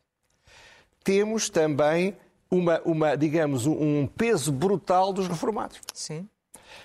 Temos 1.04 1.50
também 1.50 2.16
uma, 2.50 2.82
uma 2.86 3.16
digamos, 3.16 3.66
um 3.68 4.08
peso 4.08 4.52
brutal 4.52 5.12
dos 5.12 5.28
reformados. 5.28 5.80
Sim. 5.94 6.28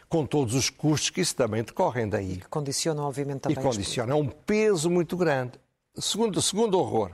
Com 0.08 0.26
todos 0.26 0.54
os 0.54 0.68
custos 0.68 1.10
que 1.10 1.20
isso 1.20 1.36
também 1.36 1.62
decorrem 1.62 2.08
daí. 2.08 2.38
Que 2.38 2.48
condicionam, 2.48 3.04
obviamente, 3.04 3.40
também. 3.40 3.58
E 3.58 3.62
condiciona. 3.62 4.12
É 4.12 4.16
um 4.16 4.26
peso 4.26 4.90
muito 4.90 5.16
grande. 5.16 5.52
Segundo, 5.94 6.42
segundo 6.42 6.78
horror, 6.78 7.12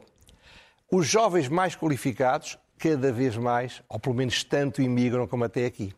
os 0.90 1.06
jovens 1.06 1.48
mais 1.48 1.76
qualificados, 1.76 2.58
cada 2.78 3.12
vez 3.12 3.36
mais, 3.36 3.82
ou 3.88 3.98
pelo 3.98 4.14
menos 4.14 4.42
tanto, 4.42 4.82
imigram 4.82 5.26
como 5.26 5.44
até 5.44 5.66
aqui. 5.66 5.92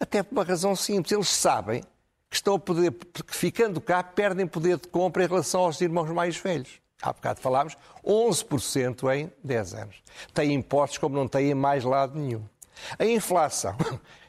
Até 0.00 0.22
por 0.22 0.32
uma 0.32 0.44
razão 0.44 0.74
simples. 0.74 1.12
Eles 1.12 1.28
sabem 1.28 1.82
que 2.30 2.36
estão 2.36 2.58
poder, 2.58 2.92
que 2.92 3.34
ficando 3.34 3.80
cá, 3.80 4.02
perdem 4.02 4.46
poder 4.46 4.78
de 4.78 4.88
compra 4.88 5.24
em 5.24 5.26
relação 5.26 5.62
aos 5.62 5.80
irmãos 5.80 6.10
mais 6.10 6.36
velhos. 6.36 6.80
Há 7.00 7.12
bocado 7.12 7.40
falámos, 7.40 7.76
11% 8.04 9.14
em 9.14 9.30
10 9.42 9.74
anos. 9.74 10.02
Tem 10.34 10.52
impostos 10.52 10.98
como 10.98 11.16
não 11.16 11.28
tem 11.28 11.50
em 11.50 11.54
mais 11.54 11.84
lado 11.84 12.18
nenhum. 12.18 12.44
A 12.98 13.04
inflação, 13.04 13.76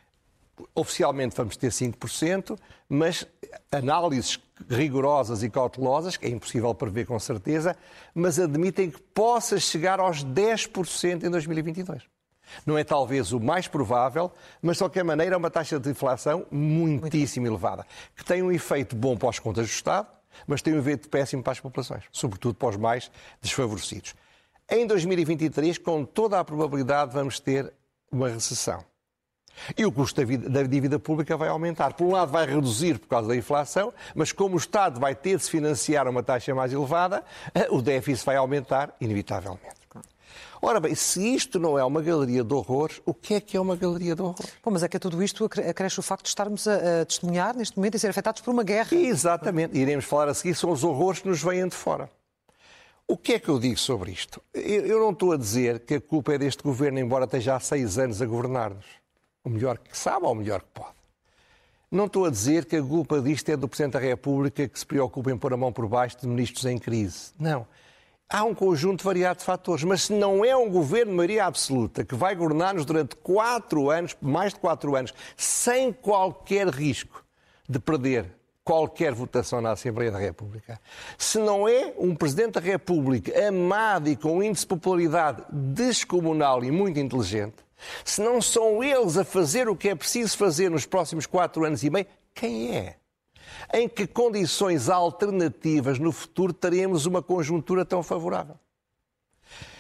oficialmente 0.76 1.36
vamos 1.36 1.58
ter 1.58 1.72
5%, 1.72 2.58
mas 2.88 3.26
análises 3.72 4.40
rigorosas 4.70 5.42
e 5.42 5.50
cautelosas, 5.50 6.16
que 6.16 6.28
é 6.28 6.30
impossível 6.30 6.74
prever 6.76 7.06
com 7.06 7.18
certeza, 7.20 7.76
mas 8.14 8.40
admitem 8.40 8.92
que 8.92 9.02
possa 9.02 9.60
chegar 9.60 10.00
aos 10.00 10.24
10% 10.24 11.24
em 11.24 11.30
2022. 11.30 12.04
Não 12.66 12.78
é 12.78 12.84
talvez 12.84 13.32
o 13.32 13.40
mais 13.40 13.68
provável, 13.68 14.32
mas 14.62 14.78
de 14.78 14.84
qualquer 14.84 15.04
maneira 15.04 15.36
é 15.36 15.38
uma 15.38 15.50
taxa 15.50 15.80
de 15.80 15.90
inflação 15.90 16.46
muitíssimo 16.52 17.48
elevada, 17.48 17.86
que 18.16 18.24
tem 18.24 18.42
um 18.42 18.52
efeito 18.52 18.96
bom 18.96 19.18
para 19.18 19.30
as 19.30 19.40
contas 19.40 19.68
do 19.68 19.72
Estado, 19.72 20.08
mas 20.48 20.62
tem 20.62 20.74
um 20.74 20.80
efeito 20.80 21.10
péssimo 21.10 21.44
para 21.44 21.54
as 21.54 21.60
populações, 21.60 22.04
sobretudo 22.12 22.56
para 22.56 22.70
os 22.70 22.78
mais 22.78 23.12
desfavorecidos. 23.42 24.16
Em 24.70 24.86
2023, 24.86 25.78
com 25.80 26.06
toda 26.06 26.40
a 26.40 26.44
probabilidade, 26.44 27.14
vamos 27.14 27.40
ter 27.40 27.74
uma 28.12 28.30
recessão. 28.30 28.84
E 29.78 29.86
o 29.86 29.92
custo 29.92 30.22
da, 30.22 30.26
vida, 30.26 30.50
da, 30.50 30.64
dívida 30.64 31.00
pública 31.00 31.36
vai 31.36 31.50
aumentar. 31.50 31.94
Por 31.94 32.06
um 32.06 32.12
lado, 32.12 32.32
vai 32.32 32.46
reduzir 32.46 32.98
por 33.00 33.08
causa 33.08 33.28
da 33.28 33.36
inflação, 33.36 33.94
mas 34.16 34.32
como 34.32 34.56
o 34.56 34.58
Estado 34.58 35.00
vai 35.00 35.16
ter 35.16 35.38
de 35.38 35.44
se 35.44 35.50
financiar 35.50 36.08
a 36.08 36.10
uma 36.10 36.24
taxa 36.24 36.54
mais 36.56 36.72
elevada, 36.72 37.24
eh, 37.54 37.68
o 37.70 37.82
déficit 37.82 38.26
vai 38.26 38.36
aumentar, 38.36 38.96
inevitavelmente. 39.02 39.80
Ora 40.62 40.80
bem, 40.80 40.94
se 40.94 41.34
isto 41.34 41.58
não 41.58 41.80
é 41.80 41.86
uma 41.86 42.02
galeria 42.02 42.44
de 42.44 42.54
horrores, 42.54 43.02
o 43.06 43.14
que 43.14 43.36
é 43.36 43.40
que 43.42 43.56
é 43.56 43.62
uma 43.62 43.78
galeria 43.78 44.14
de 44.14 44.22
horrores? 44.22 44.52
Bom, 44.64 44.72
mas 44.72 44.84
é 44.84 44.90
que 44.90 44.98
a 44.98 45.00
tudo 45.00 45.24
isto 45.24 45.46
acresce 45.46 46.00
o 46.00 46.04
facto 46.04 46.24
de 46.24 46.30
estarmos 46.30 46.68
a, 46.68 47.02
a 47.02 47.06
testemunhar 47.06 47.56
neste 47.56 47.78
momento 47.78 47.96
e 47.96 48.00
ser 48.00 48.10
afetados 48.10 48.42
por 48.42 48.52
uma 48.52 48.64
guerra. 48.64 48.94
Exatamente. 48.94 49.78
Iremos 49.78 50.04
falar 50.04 50.28
a 50.28 50.34
seguir, 50.34 50.56
são 50.56 50.72
os 50.72 50.84
horrores 50.84 51.22
que 51.22 51.30
nos 51.30 51.42
vêm 51.42 51.68
de 51.68 51.76
fora. 51.76 52.10
O 53.08 53.18
que 53.18 53.34
é 53.34 53.40
que 53.40 53.50
eu 53.50 53.58
digo 53.58 53.80
sobre 53.80 54.12
isto? 54.12 54.42
Eu, 54.54 54.86
eu 54.86 55.00
não 55.00 55.12
estou 55.12 55.32
a 55.32 55.38
dizer 55.38 55.80
que 55.80 55.96
a 55.96 56.02
culpa 56.02 56.34
é 56.34 56.38
deste 56.38 56.62
governo, 56.62 57.00
embora 57.00 57.24
esteja 57.24 57.56
há 57.56 57.60
seis 57.60 57.98
anos 57.98 58.22
a 58.22 58.26
governar-nos. 58.26 58.86
O 59.44 59.50
melhor 59.50 59.78
que 59.78 59.98
sabe 59.98 60.26
ou 60.26 60.34
o 60.34 60.36
melhor 60.36 60.62
que 60.62 60.68
pode. 60.74 61.00
Não 61.90 62.06
estou 62.06 62.26
a 62.26 62.30
dizer 62.30 62.66
que 62.66 62.76
a 62.76 62.84
culpa 62.84 63.20
disto 63.22 63.50
é 63.50 63.58
do 63.58 63.68
Presidente 63.68 63.94
da 63.94 64.00
República 64.00 64.68
que 64.68 64.78
se 64.78 64.86
preocupa 64.86 65.32
em 65.32 65.38
pôr 65.38 65.54
a 65.54 65.58
mão 65.58 65.72
por 65.72 65.88
baixo 65.88 66.20
de 66.20 66.28
ministros 66.28 66.66
em 66.66 66.78
crise. 66.78 67.32
Não 67.40 67.66
há 68.30 68.44
um 68.44 68.54
conjunto 68.54 69.04
variado 69.04 69.40
de 69.40 69.46
fatores, 69.46 69.84
mas 69.84 70.04
se 70.04 70.14
não 70.14 70.46
é 70.46 70.56
um 70.56 70.70
governo 70.70 71.12
de 71.12 71.18
maioria 71.18 71.46
absoluta 71.46 72.06
que 72.06 72.14
vai 72.14 72.36
governar-nos 72.36 72.86
durante 72.86 73.16
quatro 73.16 73.90
anos, 73.90 74.16
mais 74.22 74.54
de 74.54 74.60
quatro 74.60 74.96
anos, 74.96 75.14
sem 75.36 75.92
qualquer 75.92 76.68
risco 76.68 77.26
de 77.68 77.80
perder 77.80 78.38
qualquer 78.64 79.14
votação 79.14 79.60
na 79.62 79.72
Assembleia 79.72 80.12
da 80.12 80.20
República, 80.20 80.80
se 81.18 81.40
não 81.40 81.68
é 81.68 81.92
um 81.98 82.14
Presidente 82.14 82.54
da 82.54 82.60
República 82.60 83.48
amado 83.48 84.10
e 84.10 84.16
com 84.16 84.38
um 84.38 84.44
índice 84.44 84.62
de 84.62 84.68
popularidade 84.68 85.44
descomunal 85.52 86.64
e 86.64 86.70
muito 86.70 87.00
inteligente, 87.00 87.56
se 88.06 88.22
não 88.22 88.40
são 88.40 88.84
eles 88.84 89.18
a 89.18 89.24
fazer 89.24 89.68
o 89.68 89.76
que 89.76 89.90
é 89.90 89.96
preciso 89.96 90.38
fazer 90.38 90.70
nos 90.70 90.86
próximos 90.86 91.26
quatro 91.26 91.66
anos 91.66 91.84
e 91.84 91.90
meio, 91.90 92.06
quem 92.36 92.76
é? 92.76 92.99
Em 93.74 93.88
que 93.88 94.08
condições 94.08 94.90
alternativas 94.90 96.00
no 96.00 96.12
futuro 96.12 96.54
teremos 96.54 97.06
uma 97.06 97.22
conjuntura 97.22 97.86
tão 97.86 98.02
favorável. 98.04 98.56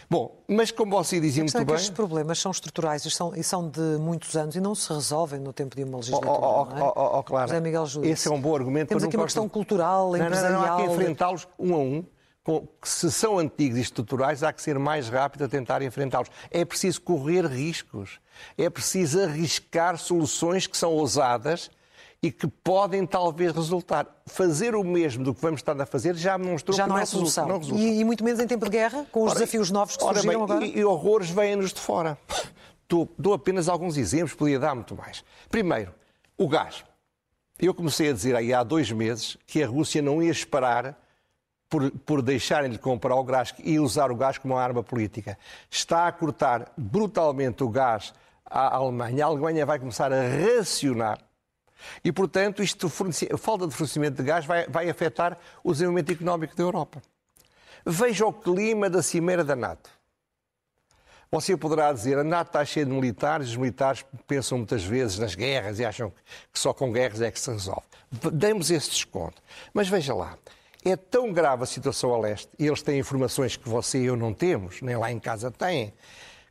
Bom, 0.09 0.43
mas 0.47 0.71
como 0.71 0.97
você 0.97 1.19
dizia 1.19 1.43
muito 1.43 1.55
é 1.55 1.63
bem... 1.63 1.75
estes 1.75 1.91
problemas 1.91 2.39
são 2.39 2.49
estruturais 2.49 3.05
e 3.05 3.11
são, 3.11 3.35
e 3.35 3.43
são, 3.43 3.69
de 3.69 3.79
muitos 3.99 4.35
anos 4.35 4.55
e 4.55 4.59
não 4.59 4.73
se 4.73 4.91
resolvem 4.91 5.39
no 5.39 5.53
tempo 5.53 5.75
de 5.75 5.83
uma 5.83 5.97
legislatura, 5.97 6.31
oh, 6.31 6.67
oh, 6.67 6.77
é? 6.77 6.83
oh, 6.83 7.19
oh, 7.19 7.23
claro. 7.23 7.47
José 7.47 7.61
Miguel 7.61 7.85
Júdice. 7.85 8.11
Esse 8.11 8.27
é 8.27 8.31
um 8.31 8.41
bom 8.41 8.55
argumento. 8.55 8.89
Temos 8.89 9.03
aqui 9.03 9.15
uma 9.15 9.25
questão 9.25 9.47
cultural, 9.47 10.17
empresarial... 10.17 10.51
Não, 10.51 10.61
não, 10.61 10.67
não, 10.67 10.83
há 10.83 10.88
que 10.88 10.91
enfrentá-los 10.91 11.47
um 11.59 11.75
a 11.75 11.77
um. 11.77 12.03
Se 12.81 13.11
são 13.11 13.38
antigos 13.38 13.77
e 13.77 13.81
estruturais, 13.81 14.41
há 14.41 14.51
que 14.51 14.63
ser 14.63 14.79
mais 14.79 15.07
rápido 15.07 15.43
a 15.43 15.47
tentar 15.47 15.83
enfrentá-los. 15.83 16.29
É 16.49 16.65
preciso 16.65 16.99
correr 17.01 17.45
riscos. 17.45 18.19
É 18.57 18.67
preciso 18.67 19.21
arriscar 19.21 19.95
soluções 19.99 20.65
que 20.65 20.75
são 20.75 20.91
ousadas 20.93 21.69
e 22.21 22.31
que 22.31 22.47
podem 22.47 23.05
talvez 23.05 23.53
resultar. 23.53 24.05
Fazer 24.25 24.75
o 24.75 24.83
mesmo 24.83 25.23
do 25.23 25.33
que 25.33 25.41
vamos 25.41 25.59
estar 25.59 25.79
a 25.79 25.85
fazer 25.85 26.15
já 26.15 26.38
mostrou 26.38 26.75
já 26.75 26.83
que 26.83 26.89
não, 26.89 26.95
não 26.97 27.01
é 27.01 27.05
solução. 27.05 27.47
Não 27.47 27.57
resulta. 27.57 27.81
E, 27.81 27.99
e, 27.99 28.03
muito 28.03 28.23
menos 28.23 28.39
em 28.39 28.47
tempo 28.47 28.65
de 28.65 28.71
guerra, 28.71 29.05
com 29.11 29.23
os 29.23 29.31
ora, 29.31 29.39
desafios 29.39 29.71
novos 29.71 29.95
que 29.95 30.03
surgiram 30.03 30.27
bem, 30.27 30.43
agora. 30.43 30.65
E, 30.65 30.79
e 30.79 30.85
horrores 30.85 31.29
vêm-nos 31.29 31.73
de 31.73 31.79
fora. 31.79 32.17
Dou, 32.88 33.09
dou 33.17 33.33
apenas 33.33 33.69
alguns 33.69 33.97
exemplos, 33.97 34.33
podia 34.33 34.59
dar 34.59 34.75
muito 34.75 34.95
mais. 34.95 35.23
Primeiro, 35.49 35.93
o 36.38 36.47
gás. 36.47 36.83
Eu 37.57 37.73
comecei 37.73 38.09
a 38.09 38.13
dizer 38.13 38.35
aí 38.35 38.53
há 38.53 38.63
dois 38.63 38.91
meses 38.91 39.38
que 39.45 39.61
a 39.61 39.67
Rússia 39.67 40.01
não 40.01 40.23
ia 40.23 40.31
esperar 40.31 40.97
por, 41.69 41.91
por 41.91 42.21
deixarem 42.21 42.71
de 42.71 42.79
comprar 42.79 43.15
o 43.15 43.23
gás 43.23 43.53
e 43.63 43.79
usar 43.79 44.11
o 44.11 44.15
gás 44.15 44.38
como 44.38 44.55
uma 44.55 44.61
arma 44.61 44.81
política. 44.81 45.38
Está 45.69 46.07
a 46.07 46.11
cortar 46.11 46.71
brutalmente 46.75 47.63
o 47.63 47.69
gás 47.69 48.13
à 48.45 48.75
Alemanha. 48.75 49.25
A 49.25 49.27
Alemanha 49.27 49.65
vai 49.65 49.77
começar 49.77 50.11
a 50.11 50.21
racionar 50.21 51.19
e, 52.03 52.12
portanto, 52.12 52.63
isto, 52.63 52.88
a 52.88 53.38
falta 53.38 53.67
de 53.67 53.74
fornecimento 53.74 54.17
de 54.17 54.24
gás 54.24 54.45
vai, 54.45 54.67
vai 54.67 54.89
afetar 54.89 55.38
o 55.63 55.71
desenvolvimento 55.71 56.12
económico 56.12 56.55
da 56.55 56.63
Europa. 56.63 57.01
Veja 57.86 58.25
o 58.25 58.33
clima 58.33 58.89
da 58.89 59.01
Cimeira 59.01 59.43
da 59.43 59.55
NATO. 59.55 59.89
Você 61.31 61.55
poderá 61.55 61.93
dizer, 61.93 62.17
a 62.17 62.24
NATO 62.24 62.48
está 62.48 62.65
cheia 62.65 62.86
de 62.86 62.91
militares, 62.91 63.50
os 63.50 63.55
militares 63.55 64.03
pensam 64.27 64.57
muitas 64.57 64.83
vezes 64.83 65.19
nas 65.19 65.36
guerras 65.36 65.79
e 65.79 65.86
acham 65.86 66.12
que 66.51 66.59
só 66.59 66.74
com 66.74 66.91
guerras 66.91 67.21
é 67.21 67.29
que 67.29 67.39
se 67.39 67.51
resolve. 67.51 67.86
Demos 68.33 68.71
esse 68.71 68.89
desconto. 68.89 69.39
Mas 69.71 69.88
veja 69.88 70.15
lá, 70.15 70.36
é 70.83 70.95
tão 70.95 71.31
grave 71.31 71.63
a 71.63 71.65
situação 71.67 72.13
a 72.15 72.19
leste, 72.19 72.50
e 72.57 72.65
eles 72.65 72.81
têm 72.81 72.98
informações 72.98 73.55
que 73.55 73.69
você 73.69 74.00
e 74.00 74.05
eu 74.05 74.15
não 74.15 74.33
temos, 74.33 74.81
nem 74.81 74.98
lá 74.98 75.12
em 75.12 75.19
casa 75.19 75.51
têm, 75.51 75.93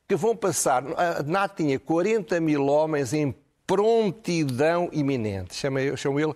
que 0.07 0.15
vão 0.15 0.37
passar. 0.37 0.85
A 0.97 1.23
NATO 1.25 1.57
tinha 1.57 1.79
40 1.79 2.41
mil 2.41 2.67
homens 2.67 3.13
em 3.13 3.35
prontidão 3.69 4.89
iminente. 4.93 5.55
Chama, 5.55 5.95
chama 5.95 6.23
ele 6.23 6.35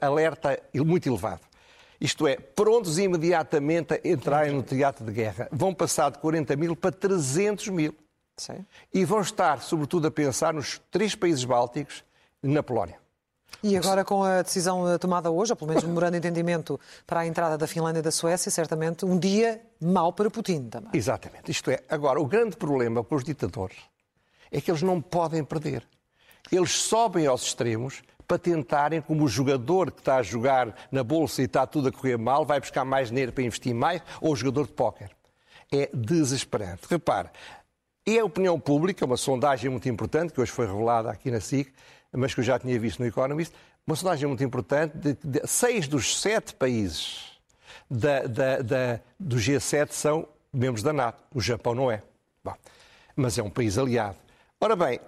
alerta 0.00 0.58
muito 0.74 1.06
elevado. 1.06 1.42
Isto 2.00 2.26
é, 2.26 2.36
prontos 2.36 2.98
imediatamente 2.98 3.92
a 3.92 4.00
entrarem 4.02 4.54
no 4.54 4.62
teatro 4.62 5.04
de 5.04 5.12
guerra. 5.12 5.46
Vão 5.52 5.74
passar 5.74 6.10
de 6.10 6.18
40 6.18 6.56
mil 6.56 6.74
para 6.74 6.90
300 6.90 7.68
mil. 7.68 7.94
Sim. 8.34 8.64
E 8.94 9.04
vão 9.04 9.20
estar, 9.20 9.60
sobretudo, 9.60 10.06
a 10.06 10.10
pensar 10.10 10.54
nos 10.54 10.80
três 10.90 11.14
países 11.14 11.44
bálticos 11.44 12.02
na 12.42 12.62
Polónia. 12.62 12.96
E 13.62 13.76
agora, 13.76 14.02
com 14.02 14.24
a 14.24 14.40
decisão 14.40 14.90
eh, 14.90 14.96
tomada 14.96 15.30
hoje, 15.30 15.52
ou 15.52 15.56
pelo 15.56 15.68
menos 15.68 15.84
memorando 15.84 16.12
de 16.12 16.18
entendimento 16.18 16.80
para 17.06 17.20
a 17.20 17.26
entrada 17.26 17.58
da 17.58 17.66
Finlândia 17.66 17.98
e 17.98 18.02
da 18.02 18.10
Suécia, 18.10 18.50
certamente 18.50 19.04
um 19.04 19.18
dia 19.18 19.60
mau 19.78 20.14
para 20.14 20.30
Putin 20.30 20.70
também. 20.70 20.92
Exatamente. 20.94 21.50
Isto 21.50 21.70
é, 21.70 21.80
agora, 21.90 22.18
o 22.18 22.24
grande 22.24 22.56
problema 22.56 23.04
para 23.04 23.16
os 23.18 23.24
ditadores 23.24 23.76
é 24.50 24.62
que 24.62 24.70
eles 24.70 24.80
não 24.80 25.02
podem 25.02 25.44
perder 25.44 25.86
eles 26.50 26.72
sobem 26.72 27.26
aos 27.26 27.42
extremos 27.42 28.02
para 28.26 28.38
tentarem, 28.38 29.00
como 29.00 29.24
o 29.24 29.28
jogador 29.28 29.90
que 29.90 30.00
está 30.00 30.16
a 30.16 30.22
jogar 30.22 30.74
na 30.90 31.02
bolsa 31.02 31.42
e 31.42 31.46
está 31.46 31.66
tudo 31.66 31.88
a 31.88 31.92
correr 31.92 32.16
mal, 32.16 32.46
vai 32.46 32.60
buscar 32.60 32.84
mais 32.84 33.08
dinheiro 33.08 33.32
para 33.32 33.42
investir 33.42 33.74
mais, 33.74 34.00
ou 34.20 34.32
o 34.32 34.36
jogador 34.36 34.66
de 34.66 34.72
póquer. 34.72 35.10
é 35.72 35.88
desesperante. 35.92 36.82
Repare, 36.88 37.28
e 38.06 38.18
a 38.18 38.24
opinião 38.24 38.58
pública, 38.58 39.04
uma 39.04 39.16
sondagem 39.16 39.70
muito 39.70 39.88
importante, 39.88 40.32
que 40.32 40.40
hoje 40.40 40.50
foi 40.50 40.66
revelada 40.66 41.10
aqui 41.10 41.30
na 41.30 41.40
SIC, 41.40 41.72
mas 42.12 42.34
que 42.34 42.40
eu 42.40 42.44
já 42.44 42.58
tinha 42.58 42.78
visto 42.78 43.00
no 43.00 43.06
Economist, 43.06 43.54
uma 43.86 43.96
sondagem 43.96 44.26
muito 44.26 44.42
importante 44.42 44.96
de, 44.96 45.16
de 45.22 45.46
seis 45.46 45.86
dos 45.86 46.20
sete 46.20 46.54
países 46.54 47.38
da, 47.90 48.22
da, 48.22 48.62
da, 48.62 49.00
do 49.18 49.36
G7 49.36 49.90
são 49.90 50.28
membros 50.52 50.82
da 50.82 50.92
NATO. 50.92 51.22
O 51.34 51.40
Japão 51.40 51.74
não 51.74 51.90
é. 51.90 52.02
Bom, 52.42 52.54
mas 53.16 53.38
é 53.38 53.42
um 53.42 53.50
país 53.50 53.76
aliado. 53.78 54.16
Ora 54.60 54.76
bem, 54.76 55.00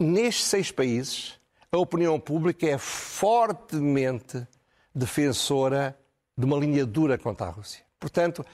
nestes 0.00 0.46
seis 0.46 0.72
países, 0.72 1.38
a 1.70 1.78
opinião 1.78 2.18
pública 2.18 2.66
é 2.66 2.78
fortemente 2.78 4.46
defensora 4.94 5.96
de 6.36 6.44
uma 6.44 6.56
linha 6.56 6.84
dura 6.86 7.18
contra 7.18 7.46
a 7.46 7.50
Rússia. 7.50 7.84
Portanto, 7.98 8.44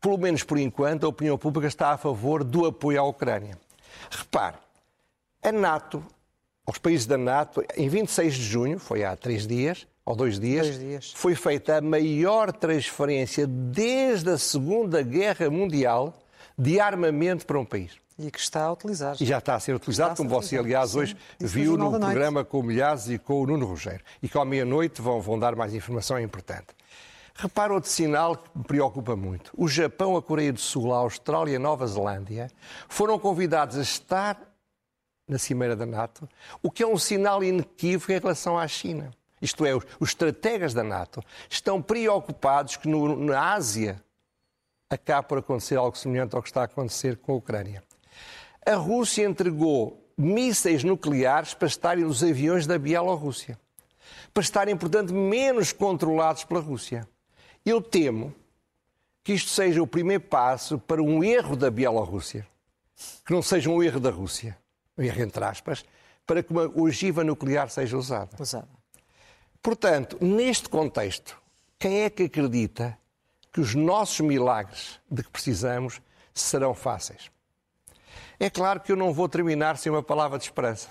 pelo 0.00 0.16
menos 0.16 0.42
por 0.42 0.58
enquanto, 0.58 1.04
a 1.04 1.08
opinião 1.08 1.36
pública 1.36 1.66
está 1.66 1.90
a 1.90 1.98
favor 1.98 2.44
do 2.44 2.64
apoio 2.64 3.00
à 3.00 3.02
Ucrânia. 3.02 3.58
Repare, 4.10 4.56
a 5.42 5.50
NATO, 5.50 6.04
os 6.66 6.78
países 6.78 7.06
da 7.06 7.18
NATO, 7.18 7.64
em 7.76 7.88
26 7.88 8.34
de 8.34 8.42
junho, 8.42 8.78
foi 8.78 9.04
há 9.04 9.16
três 9.16 9.46
dias, 9.46 9.86
ou 10.04 10.14
dois 10.14 10.38
dias, 10.38 10.66
dois 10.66 10.78
dias, 10.78 11.12
foi 11.14 11.34
feita 11.34 11.78
a 11.78 11.80
maior 11.80 12.52
transferência 12.52 13.46
desde 13.46 14.30
a 14.30 14.38
Segunda 14.38 15.02
Guerra 15.02 15.50
Mundial 15.50 16.14
de 16.56 16.80
armamento 16.80 17.44
para 17.44 17.58
um 17.58 17.64
país. 17.64 17.92
E 18.18 18.30
que 18.30 18.40
está 18.40 18.64
a 18.64 18.72
utilizar. 18.72 19.16
E 19.20 19.24
já 19.24 19.38
está 19.38 19.54
a 19.54 19.60
ser 19.60 19.74
utilizado, 19.74 20.16
como 20.16 20.28
você, 20.28 20.58
aliás, 20.58 20.96
hoje 20.96 21.16
Sim, 21.38 21.46
viu 21.46 21.76
no 21.76 21.90
programa 21.90 22.44
com 22.44 22.58
o 22.58 22.62
Milhares 22.62 23.08
e 23.08 23.16
com 23.16 23.42
o 23.42 23.46
Nuno 23.46 23.64
Rogério. 23.64 24.04
E 24.20 24.28
que 24.28 24.36
à 24.36 24.44
meia-noite 24.44 25.00
vão, 25.00 25.20
vão 25.20 25.38
dar 25.38 25.54
mais 25.54 25.72
informação, 25.72 26.16
é 26.16 26.22
importante. 26.22 26.66
Repara 27.34 27.72
outro 27.72 27.88
sinal 27.88 28.36
que 28.36 28.50
me 28.56 28.64
preocupa 28.64 29.14
muito. 29.14 29.52
O 29.56 29.68
Japão, 29.68 30.16
a 30.16 30.22
Coreia 30.22 30.52
do 30.52 30.58
Sul, 30.58 30.92
a 30.92 30.98
Austrália 30.98 31.52
e 31.52 31.56
a 31.56 31.60
Nova 31.60 31.86
Zelândia 31.86 32.50
foram 32.88 33.16
convidados 33.16 33.78
a 33.78 33.82
estar 33.82 34.36
na 35.28 35.38
Cimeira 35.38 35.76
da 35.76 35.86
NATO, 35.86 36.28
o 36.60 36.70
que 36.70 36.82
é 36.82 36.86
um 36.86 36.98
sinal 36.98 37.44
inequívoco 37.44 38.10
em 38.10 38.18
relação 38.18 38.58
à 38.58 38.66
China. 38.66 39.12
Isto 39.40 39.64
é, 39.64 39.72
os, 39.74 39.84
estrategas 40.00 40.74
da 40.74 40.82
NATO 40.82 41.22
estão 41.48 41.80
preocupados 41.80 42.76
que 42.76 42.88
no, 42.88 43.14
na 43.16 43.52
Ásia 43.52 44.02
acabe 44.90 45.28
por 45.28 45.38
acontecer 45.38 45.76
algo 45.76 45.96
semelhante 45.96 46.34
ao 46.34 46.42
que 46.42 46.48
está 46.48 46.62
a 46.62 46.64
acontecer 46.64 47.18
com 47.18 47.32
a 47.32 47.36
Ucrânia. 47.36 47.84
A 48.68 48.74
Rússia 48.74 49.26
entregou 49.26 50.12
mísseis 50.14 50.84
nucleares 50.84 51.54
para 51.54 51.68
estarem 51.68 52.04
nos 52.04 52.22
aviões 52.22 52.66
da 52.66 52.78
Bielorrússia, 52.78 53.58
para 54.34 54.42
estarem, 54.42 54.76
portanto, 54.76 55.14
menos 55.14 55.72
controlados 55.72 56.44
pela 56.44 56.60
Rússia. 56.60 57.08
Eu 57.64 57.80
temo 57.80 58.34
que 59.24 59.32
isto 59.32 59.48
seja 59.48 59.82
o 59.82 59.86
primeiro 59.86 60.22
passo 60.24 60.78
para 60.78 61.02
um 61.02 61.24
erro 61.24 61.56
da 61.56 61.70
Bielorrússia, 61.70 62.46
que 63.24 63.32
não 63.32 63.40
seja 63.40 63.70
um 63.70 63.82
erro 63.82 64.00
da 64.00 64.10
Rússia, 64.10 64.54
um 64.98 65.02
erro 65.02 65.22
entre 65.22 65.42
aspas, 65.42 65.82
para 66.26 66.42
que 66.42 66.52
uma 66.52 66.70
ogiva 66.78 67.24
nuclear 67.24 67.70
seja 67.70 67.96
usada. 67.96 68.36
Usada. 68.38 68.68
Portanto, 69.62 70.18
neste 70.20 70.68
contexto, 70.68 71.40
quem 71.78 72.02
é 72.02 72.10
que 72.10 72.24
acredita 72.24 72.98
que 73.50 73.62
os 73.62 73.74
nossos 73.74 74.20
milagres 74.20 75.00
de 75.10 75.22
que 75.22 75.30
precisamos 75.30 76.02
serão 76.34 76.74
fáceis? 76.74 77.30
É 78.38 78.48
claro 78.48 78.80
que 78.80 78.92
eu 78.92 78.96
não 78.96 79.12
vou 79.12 79.28
terminar 79.28 79.76
sem 79.76 79.90
uma 79.90 80.02
palavra 80.02 80.38
de 80.38 80.44
esperança. 80.44 80.88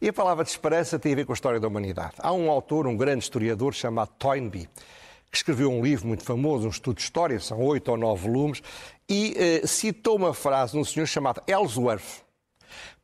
E 0.00 0.08
a 0.08 0.12
palavra 0.12 0.44
de 0.44 0.50
esperança 0.50 0.98
tem 0.98 1.12
a 1.12 1.16
ver 1.16 1.26
com 1.26 1.32
a 1.32 1.34
história 1.34 1.58
da 1.58 1.66
humanidade. 1.66 2.14
Há 2.18 2.32
um 2.32 2.50
autor, 2.50 2.86
um 2.86 2.96
grande 2.96 3.24
historiador 3.24 3.74
chamado 3.74 4.10
Toynbee, 4.18 4.68
que 5.30 5.36
escreveu 5.36 5.70
um 5.70 5.82
livro 5.82 6.06
muito 6.06 6.24
famoso, 6.24 6.66
um 6.66 6.70
estudo 6.70 6.96
de 6.96 7.02
história, 7.02 7.40
são 7.40 7.60
oito 7.60 7.90
ou 7.90 7.96
nove 7.96 8.22
volumes, 8.22 8.62
e 9.08 9.34
eh, 9.36 9.66
citou 9.66 10.16
uma 10.16 10.32
frase 10.32 10.72
de 10.72 10.78
um 10.78 10.84
senhor 10.84 11.06
chamado 11.06 11.42
Ellsworth 11.46 12.22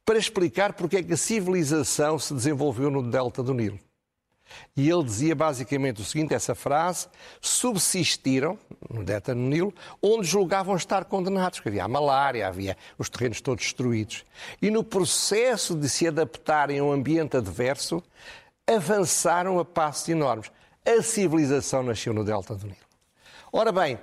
para 0.04 0.18
explicar 0.18 0.74
porque 0.74 0.98
é 0.98 1.02
que 1.02 1.14
a 1.14 1.16
civilização 1.16 2.18
se 2.18 2.32
desenvolveu 2.34 2.90
no 2.90 3.02
delta 3.02 3.42
do 3.42 3.54
Nilo. 3.54 3.78
E 4.76 4.88
ele 4.88 5.02
dizia 5.04 5.34
basicamente 5.34 6.00
o 6.00 6.04
seguinte: 6.04 6.34
essa 6.34 6.54
frase, 6.54 7.08
subsistiram 7.40 8.58
no 8.90 9.04
delta 9.04 9.34
do 9.34 9.40
Nilo, 9.40 9.72
onde 10.02 10.26
julgavam 10.26 10.76
estar 10.76 11.04
condenados, 11.04 11.60
que 11.60 11.68
havia 11.68 11.84
a 11.84 11.88
malária, 11.88 12.46
havia 12.46 12.76
os 12.98 13.08
terrenos 13.08 13.40
todos 13.40 13.64
destruídos. 13.64 14.24
E 14.60 14.70
no 14.70 14.84
processo 14.84 15.74
de 15.74 15.88
se 15.88 16.06
adaptarem 16.06 16.78
a 16.78 16.84
um 16.84 16.92
ambiente 16.92 17.36
adverso, 17.36 18.02
avançaram 18.66 19.58
a 19.58 19.64
passos 19.64 20.08
enormes 20.08 20.50
a 20.84 21.02
civilização 21.02 21.82
nasceu 21.82 22.12
no 22.12 22.24
delta 22.24 22.54
do 22.54 22.66
Nilo. 22.66 22.76
Ora 23.50 23.72
bem, 23.72 23.98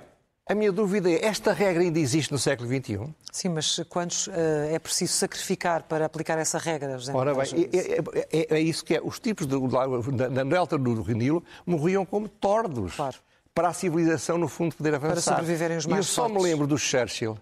a 0.46 0.54
minha 0.54 0.72
dúvida 0.72 1.10
é, 1.10 1.24
esta 1.24 1.52
regra 1.52 1.82
ainda 1.82 1.98
existe 1.98 2.32
no 2.32 2.38
século 2.38 2.68
XXI? 2.68 3.14
Sim, 3.30 3.50
mas 3.50 3.80
quantos 3.88 4.26
uh, 4.26 4.32
é 4.70 4.78
preciso 4.78 5.12
sacrificar 5.12 5.84
para 5.84 6.04
aplicar 6.04 6.38
essa 6.38 6.58
regra, 6.58 6.98
José 6.98 7.12
Ora 7.14 7.34
bem, 7.34 7.70
é, 7.72 7.78
é, 7.78 8.38
é, 8.40 8.54
é, 8.56 8.60
isso 8.60 8.84
que 8.84 8.96
é. 8.96 9.00
Os 9.02 9.20
tipos 9.20 9.46
da, 9.46 10.44
delta 10.44 10.76
do 10.76 11.14
Nilo 11.14 11.44
morriam 11.64 12.04
como 12.04 12.28
tordos. 12.28 12.94
Claro. 12.96 13.16
Para 13.54 13.68
a 13.68 13.72
civilização, 13.72 14.38
no 14.38 14.48
fundo, 14.48 14.74
poder 14.74 14.94
avançar. 14.94 15.12
Para 15.12 15.42
sobreviverem 15.42 15.76
os 15.76 15.86
mais 15.86 15.98
E 15.98 16.00
eu 16.00 16.04
só 16.04 16.22
fortes. 16.22 16.42
me 16.42 16.50
lembro 16.50 16.66
do 16.66 16.78
Churchill, 16.78 17.38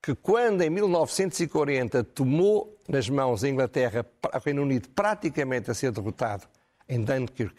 que 0.00 0.14
quando 0.14 0.62
em 0.62 0.70
1940 0.70 2.04
tomou 2.04 2.76
nas 2.88 3.10
mãos 3.10 3.42
a 3.42 3.48
Inglaterra, 3.48 4.06
o 4.22 4.38
Reino 4.38 4.62
Unido 4.62 4.88
praticamente 4.90 5.70
a 5.70 5.74
ser 5.74 5.90
derrotado 5.90 6.44
em 6.88 7.02
Dunkirk, 7.02 7.56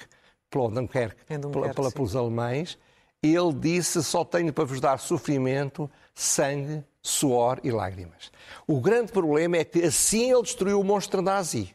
pelo 0.49 0.69
Dunkerque, 0.69 1.23
pela, 1.27 1.73
pela, 1.73 1.91
pelos 1.91 2.15
alemães, 2.15 2.77
ele 3.21 3.53
disse: 3.53 4.03
só 4.03 4.23
tenho 4.23 4.53
para 4.53 4.63
vos 4.63 4.79
dar 4.79 4.97
sofrimento, 4.99 5.89
sangue, 6.13 6.83
suor 7.01 7.59
e 7.63 7.71
lágrimas. 7.71 8.31
O 8.67 8.79
grande 8.79 9.11
problema 9.11 9.57
é 9.57 9.63
que 9.63 9.83
assim 9.83 10.31
ele 10.31 10.43
destruiu 10.43 10.79
o 10.79 10.83
monstro 10.83 11.21
nazi. 11.21 11.73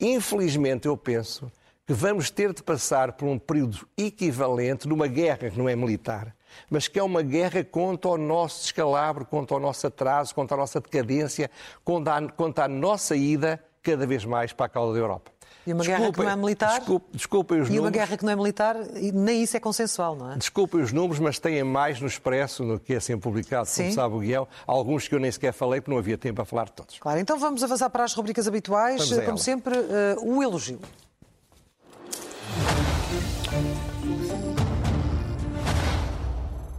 Infelizmente, 0.00 0.86
eu 0.86 0.96
penso 0.96 1.50
que 1.86 1.92
vamos 1.92 2.30
ter 2.30 2.52
de 2.52 2.62
passar 2.62 3.12
por 3.12 3.26
um 3.26 3.38
período 3.38 3.88
equivalente 3.96 4.86
numa 4.86 5.06
guerra 5.06 5.50
que 5.50 5.58
não 5.58 5.68
é 5.68 5.74
militar, 5.74 6.36
mas 6.70 6.86
que 6.86 6.98
é 6.98 7.02
uma 7.02 7.22
guerra 7.22 7.64
contra 7.64 8.10
o 8.10 8.18
nosso 8.18 8.62
descalabro, 8.62 9.24
contra 9.24 9.56
o 9.56 9.60
nosso 9.60 9.86
atraso, 9.86 10.34
contra 10.34 10.56
a 10.56 10.60
nossa 10.60 10.80
decadência, 10.80 11.50
contra 11.84 12.16
a, 12.16 12.28
contra 12.30 12.64
a 12.64 12.68
nossa 12.68 13.16
ida 13.16 13.62
cada 13.82 14.06
vez 14.06 14.24
mais 14.24 14.52
para 14.52 14.66
a 14.66 14.68
causa 14.68 14.92
da 14.92 14.98
Europa. 14.98 15.37
E 15.68 15.72
uma 15.74 15.84
guerra 15.84 16.10
que 16.10 16.18
não 16.18 16.30
é 16.30 16.36
militar. 16.36 16.78
Desculpe, 16.78 17.06
desculpem 17.12 17.60
os 17.60 17.68
e 17.68 17.72
números. 17.72 17.84
uma 17.84 17.90
guerra 17.90 18.16
que 18.16 18.24
não 18.24 18.32
é 18.32 18.36
militar, 18.36 18.76
nem 19.12 19.42
isso 19.42 19.54
é 19.54 19.60
consensual, 19.60 20.16
não 20.16 20.32
é? 20.32 20.36
Desculpem 20.36 20.80
os 20.80 20.94
números, 20.94 21.18
mas 21.18 21.38
têm 21.38 21.62
mais 21.62 22.00
no 22.00 22.06
Expresso, 22.06 22.64
no 22.64 22.80
que 22.80 22.94
é 22.94 23.00
sempre 23.00 23.20
publicado, 23.20 23.68
Sim. 23.68 23.82
como 23.82 23.94
sabe 23.94 24.14
o 24.14 24.18
guião, 24.20 24.48
alguns 24.66 25.06
que 25.06 25.14
eu 25.14 25.20
nem 25.20 25.30
sequer 25.30 25.52
falei, 25.52 25.82
porque 25.82 25.90
não 25.90 25.98
havia 25.98 26.16
tempo 26.16 26.40
a 26.40 26.46
falar 26.46 26.64
de 26.64 26.72
todos. 26.72 26.98
Claro, 26.98 27.20
então 27.20 27.38
vamos 27.38 27.62
avançar 27.62 27.90
para 27.90 28.02
as 28.02 28.14
rubricas 28.14 28.48
habituais. 28.48 29.12
Como 29.26 29.36
sempre, 29.36 29.76
uh, 29.76 30.36
o 30.36 30.42
elogio. 30.42 30.80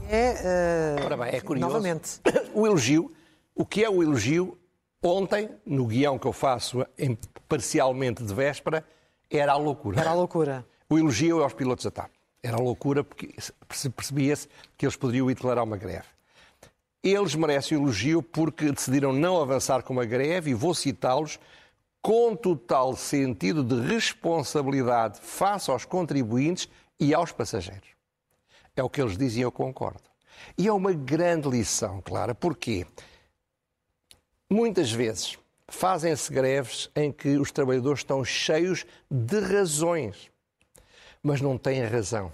É, 0.09 0.97
uh, 0.99 1.05
Ora 1.05 1.15
bem, 1.15 1.27
é 1.35 1.41
curioso. 1.41 1.67
Novamente. 1.71 2.19
O 2.55 2.65
elogio, 2.65 3.11
o 3.53 3.63
que 3.63 3.83
é 3.83 3.89
o 3.89 4.01
elogio? 4.01 4.57
Ontem, 5.01 5.49
no 5.65 5.85
guião 5.85 6.19
que 6.19 6.27
eu 6.27 6.33
faço 6.33 6.85
em, 6.97 7.17
parcialmente 7.47 8.21
de 8.23 8.33
véspera, 8.33 8.85
era 9.29 9.53
a 9.53 9.57
loucura. 9.57 10.01
Era 10.01 10.09
a 10.09 10.13
loucura. 10.13 10.65
O 10.89 10.97
elogio 10.97 11.41
aos 11.41 11.53
pilotos 11.53 11.85
da 11.85 11.91
TAP. 11.91 12.11
Era 12.43 12.57
a 12.57 12.59
loucura 12.59 13.03
porque 13.03 13.33
percebia-se 13.95 14.47
que 14.77 14.85
eles 14.85 14.95
poderiam 14.95 15.29
ir 15.29 15.35
declarar 15.35 15.63
uma 15.63 15.77
greve. 15.77 16.07
Eles 17.01 17.33
merecem 17.33 17.77
o 17.77 17.81
elogio 17.81 18.21
porque 18.21 18.71
decidiram 18.71 19.13
não 19.13 19.41
avançar 19.41 19.83
com 19.83 19.93
uma 19.93 20.05
greve 20.05 20.51
e 20.51 20.53
vou 20.53 20.73
citá-los 20.73 21.39
com 22.01 22.35
total 22.35 22.95
sentido 22.95 23.63
de 23.63 23.79
responsabilidade 23.87 25.19
face 25.21 25.71
aos 25.71 25.85
contribuintes 25.85 26.67
e 26.99 27.13
aos 27.13 27.31
passageiros. 27.31 27.89
É 28.75 28.83
o 28.83 28.89
que 28.89 29.01
eles 29.01 29.17
dizem 29.17 29.41
e 29.41 29.43
eu 29.43 29.51
concordo. 29.51 30.03
E 30.57 30.67
é 30.67 30.73
uma 30.73 30.91
grande 30.91 31.49
lição, 31.49 32.01
Clara. 32.01 32.33
Porquê? 32.33 32.85
Muitas 34.51 34.91
vezes 34.91 35.37
fazem-se 35.67 36.33
greves 36.33 36.89
em 36.95 37.11
que 37.11 37.37
os 37.37 37.51
trabalhadores 37.51 37.99
estão 37.99 38.25
cheios 38.25 38.83
de 39.09 39.39
razões, 39.39 40.31
mas 41.21 41.39
não 41.39 41.55
têm 41.55 41.83
razão, 41.85 42.31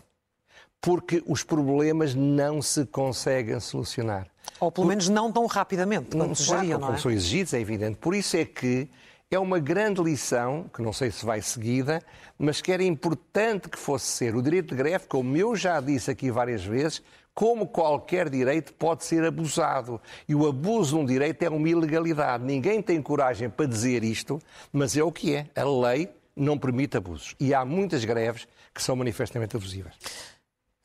porque 0.80 1.22
os 1.28 1.44
problemas 1.44 2.16
não 2.16 2.62
se 2.62 2.86
conseguem 2.86 3.60
solucionar. 3.60 4.28
Ou 4.62 4.72
pelo 4.72 4.88
menos 4.88 5.10
não 5.10 5.30
tão 5.30 5.46
rapidamente 5.46 6.16
quanto 6.16 6.32
desejariam, 6.32 6.80
não 6.80 6.88
é? 6.88 6.92
Como 6.92 7.00
são 7.02 7.12
exigidos, 7.12 7.54
é 7.54 7.60
evidente. 7.60 7.98
Por 7.98 8.16
isso 8.16 8.38
é 8.38 8.46
que 8.46 8.88
é 9.30 9.38
uma 9.38 9.60
grande 9.60 10.02
lição, 10.02 10.70
que 10.74 10.82
não 10.82 10.94
sei 10.94 11.12
se 11.12 11.26
vai 11.26 11.42
seguida, 11.42 12.02
mas 12.40 12.62
que 12.62 12.72
era 12.72 12.84
importante 12.84 13.68
que 13.68 13.78
fosse 13.78 14.06
ser. 14.06 14.36
O 14.38 14.42
direito 14.42 14.70
de 14.70 14.76
greve, 14.76 15.06
como 15.08 15.36
eu 15.36 15.54
já 15.54 15.82
disse 15.82 16.10
aqui 16.10 16.32
várias 16.32 16.64
vezes, 16.64 17.04
como 17.36 17.68
qualquer 17.68 18.30
direito, 18.30 18.74
pode 18.74 19.04
ser 19.04 19.26
abusado. 19.26 20.02
E 20.28 20.34
o 20.34 20.48
abuso 20.48 20.96
de 20.96 21.02
um 21.04 21.06
direito 21.06 21.44
é 21.44 21.50
uma 21.50 21.68
ilegalidade. 21.68 22.46
Ninguém 22.46 22.82
tem 22.82 23.02
coragem 23.02 23.50
para 23.50 23.66
dizer 23.66 24.06
isto, 24.06 24.42
mas 24.72 24.96
é 24.96 25.04
o 25.04 25.12
que 25.12 25.36
é. 25.36 25.48
A 25.54 25.64
lei 25.66 26.10
não 26.34 26.58
permite 26.58 26.96
abusos. 26.96 27.36
E 27.38 27.54
há 27.54 27.66
muitas 27.66 28.06
greves 28.06 28.48
que 28.74 28.82
são 28.82 28.96
manifestamente 28.96 29.58
abusivas. 29.58 29.94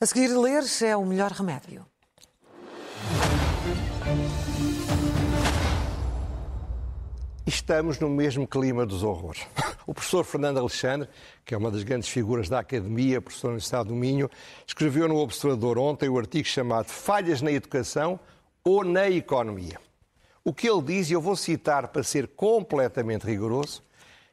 A 0.00 0.06
seguir, 0.06 0.28
ler 0.28 0.64
é 0.82 0.96
o 0.96 1.04
melhor 1.06 1.30
remédio. 1.30 1.86
Estamos 7.46 7.98
no 8.00 8.08
mesmo 8.08 8.46
clima 8.46 8.84
dos 8.84 9.02
horrores. 9.04 9.46
O 9.90 9.92
professor 9.92 10.24
Fernando 10.24 10.58
Alexandre, 10.58 11.08
que 11.44 11.52
é 11.52 11.58
uma 11.58 11.68
das 11.68 11.82
grandes 11.82 12.08
figuras 12.08 12.48
da 12.48 12.60
academia, 12.60 13.20
professor 13.20 13.48
da 13.48 13.54
Universidade 13.54 13.88
do 13.88 13.96
Minho, 13.96 14.30
escreveu 14.64 15.08
no 15.08 15.16
Observador 15.16 15.78
ontem 15.78 16.08
o 16.08 16.16
artigo 16.16 16.46
chamado 16.46 16.86
Falhas 16.86 17.42
na 17.42 17.50
Educação 17.50 18.20
ou 18.62 18.84
na 18.84 19.10
Economia. 19.10 19.80
O 20.44 20.54
que 20.54 20.70
ele 20.70 20.80
diz, 20.80 21.10
e 21.10 21.14
eu 21.14 21.20
vou 21.20 21.34
citar 21.34 21.88
para 21.88 22.04
ser 22.04 22.28
completamente 22.28 23.26
rigoroso, 23.26 23.82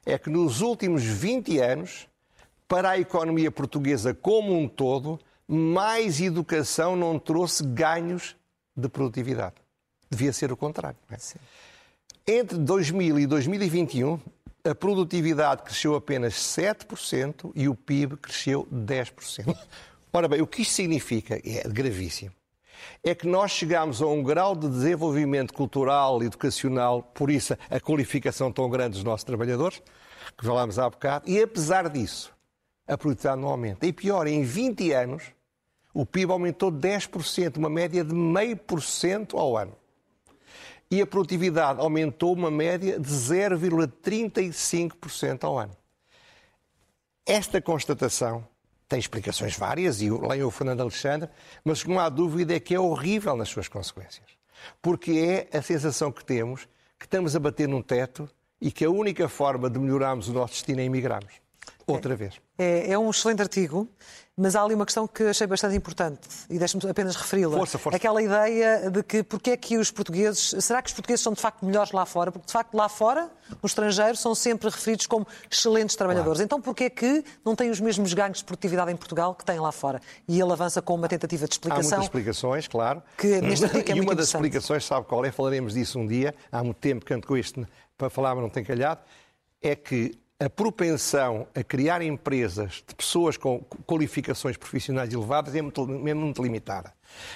é 0.05 0.15
que 0.19 0.29
nos 0.29 0.61
últimos 0.61 1.03
20 1.03 1.57
anos, 1.57 2.07
para 2.67 2.91
a 2.91 2.99
economia 2.99 3.49
portuguesa 3.49 4.13
como 4.13 4.55
um 4.55 4.67
todo, 4.67 5.19
mais 5.47 6.21
educação 6.21 6.95
não 6.95 7.17
trouxe 7.17 7.65
ganhos 7.65 8.35
de 8.75 8.87
produtividade. 8.87 9.55
Devia 10.07 10.31
ser 10.31 10.51
o 10.51 10.55
contrário. 10.55 10.99
É? 11.09 11.17
Entre 12.27 12.59
2000 12.59 13.19
e 13.19 13.25
2021, 13.25 14.19
a 14.67 14.75
produtividade 14.75 15.63
cresceu 15.63 15.95
apenas 15.95 16.33
7% 16.33 17.51
e 17.55 17.69
o 17.69 17.75
PIB 17.75 18.17
cresceu 18.17 18.67
10%. 18.73 19.55
Ora 20.11 20.27
bem, 20.27 20.41
o 20.41 20.47
que 20.47 20.61
isto 20.61 20.73
significa, 20.73 21.35
é 21.35 21.63
gravíssimo, 21.67 22.31
é 23.03 23.15
que 23.15 23.25
nós 23.25 23.51
chegamos 23.51 24.01
a 24.01 24.07
um 24.07 24.21
grau 24.21 24.55
de 24.55 24.67
desenvolvimento 24.67 25.53
cultural, 25.53 26.21
educacional, 26.21 27.01
por 27.01 27.31
isso 27.31 27.57
a 27.69 27.79
qualificação 27.79 28.51
tão 28.51 28.69
grande 28.69 28.95
dos 28.95 29.03
nossos 29.03 29.23
trabalhadores, 29.23 29.81
que 30.37 30.45
falámos 30.45 30.77
há 30.77 30.89
bocado, 30.89 31.29
e 31.29 31.41
apesar 31.41 31.89
disso, 31.89 32.33
a 32.85 32.97
produtividade 32.97 33.41
não 33.41 33.49
aumenta. 33.49 33.85
E 33.85 33.93
pior, 33.93 34.27
em 34.27 34.43
20 34.43 34.91
anos, 34.91 35.23
o 35.93 36.05
PIB 36.05 36.31
aumentou 36.31 36.71
10%, 36.71 37.57
uma 37.57 37.69
média 37.69 38.03
de 38.03 38.13
meio 38.13 38.57
por 38.57 38.81
cento 38.81 39.37
ao 39.37 39.55
ano 39.57 39.75
e 40.89 41.01
a 41.01 41.07
produtividade 41.07 41.79
aumentou 41.79 42.33
uma 42.33 42.49
média 42.49 42.99
de 42.99 43.09
0,35% 43.09 45.43
ao 45.43 45.59
ano. 45.59 45.75
Esta 47.25 47.61
constatação 47.61 48.47
tem 48.87 48.99
explicações 48.99 49.57
várias, 49.57 50.01
e 50.01 50.09
leio 50.09 50.47
o 50.47 50.51
Fernando 50.51 50.81
Alexandre, 50.81 51.29
mas 51.63 51.83
não 51.83 51.99
há 51.99 52.07
dúvida 52.07 52.55
é 52.55 52.59
que 52.59 52.73
é 52.73 52.79
horrível 52.79 53.35
nas 53.35 53.49
suas 53.49 53.67
consequências. 53.67 54.25
Porque 54.81 55.47
é 55.51 55.57
a 55.57 55.61
sensação 55.61 56.11
que 56.11 56.23
temos 56.23 56.67
que 56.97 57.05
estamos 57.05 57.35
a 57.35 57.39
bater 57.39 57.67
num 57.67 57.81
teto 57.81 58.29
e 58.59 58.71
que 58.71 58.85
a 58.85 58.89
única 58.89 59.27
forma 59.27 59.69
de 59.69 59.77
melhorarmos 59.77 60.29
o 60.29 60.33
nosso 60.33 60.53
destino 60.53 60.79
é 60.79 60.85
emigrarmos. 60.85 61.33
Outra 61.85 62.13
é, 62.13 62.15
vez. 62.15 62.41
É, 62.57 62.91
é 62.91 62.97
um 62.97 63.09
excelente 63.09 63.41
artigo 63.41 63.89
mas 64.37 64.55
há 64.55 64.63
ali 64.63 64.75
uma 64.75 64.85
questão 64.85 65.07
que 65.07 65.23
achei 65.23 65.47
bastante 65.47 65.75
importante 65.75 66.19
e 66.47 66.59
deixe-me 66.59 66.87
apenas 66.87 67.15
referi-la. 67.15 67.57
Força, 67.57 67.79
força. 67.79 67.97
Aquela 67.97 68.21
ideia 68.21 68.91
de 68.91 69.01
que 69.01 69.23
porque 69.23 69.49
é 69.49 69.57
que 69.57 69.77
os 69.77 69.89
portugueses. 69.89 70.53
Será 70.63 70.79
que 70.79 70.89
os 70.89 70.93
portugueses 70.93 71.23
são 71.23 71.33
de 71.33 71.41
facto 71.41 71.65
melhores 71.65 71.91
lá 71.91 72.05
fora? 72.05 72.31
Porque 72.31 72.45
de 72.45 72.53
facto 72.53 72.75
lá 72.75 72.87
fora, 72.87 73.31
no 73.49 73.65
estrangeiro, 73.65 74.15
são 74.15 74.35
sempre 74.35 74.69
referidos 74.69 75.07
como 75.07 75.25
excelentes 75.49 75.95
trabalhadores. 75.95 76.37
Claro. 76.37 76.45
Então 76.45 76.61
porquê 76.61 76.83
é 76.83 76.89
que 76.91 77.25
não 77.43 77.55
têm 77.55 77.71
os 77.71 77.79
mesmos 77.79 78.13
ganhos 78.13 78.37
de 78.37 78.43
produtividade 78.43 78.91
em 78.91 78.95
Portugal 78.95 79.33
que 79.33 79.43
têm 79.43 79.59
lá 79.59 79.71
fora? 79.71 79.99
E 80.27 80.39
ele 80.39 80.51
avança 80.51 80.83
com 80.83 80.93
uma 80.93 81.07
tentativa 81.07 81.47
de 81.47 81.55
explicação. 81.55 81.93
Há 81.93 82.01
muitas 82.01 82.05
explicações, 82.05 82.67
claro. 82.67 83.01
Que 83.17 83.41
neste 83.41 83.65
artigo 83.65 83.91
é 83.91 83.95
E 83.95 84.01
uma 84.01 84.13
das 84.13 84.27
explicações, 84.27 84.85
sabe 84.85 85.07
qual 85.07 85.25
é? 85.25 85.31
Falaremos 85.31 85.73
disso 85.73 85.97
um 85.97 86.05
dia. 86.05 86.35
Há 86.51 86.63
muito 86.63 86.77
tempo 86.77 87.03
que 87.03 87.11
ando 87.11 87.25
com 87.25 87.35
isto 87.35 87.67
para 87.97 88.07
falar, 88.07 88.35
mas 88.35 88.43
não 88.43 88.51
tem 88.51 88.63
calhado. 88.63 89.01
É 89.59 89.75
que 89.75 90.15
a 90.39 90.47
propensão 90.49 91.47
a 91.55 91.63
criar 91.63 92.01
empresas 92.03 92.83
de 92.87 92.93
pessoas 92.93 93.37
com 93.37 93.59
qualificações 93.87 94.55
profissionais 94.55 95.11
elevadas 95.11 95.55
é 95.55 95.61
muito, 95.61 95.81
é 96.07 96.13
muito 96.13 96.43
limitada. 96.43 96.93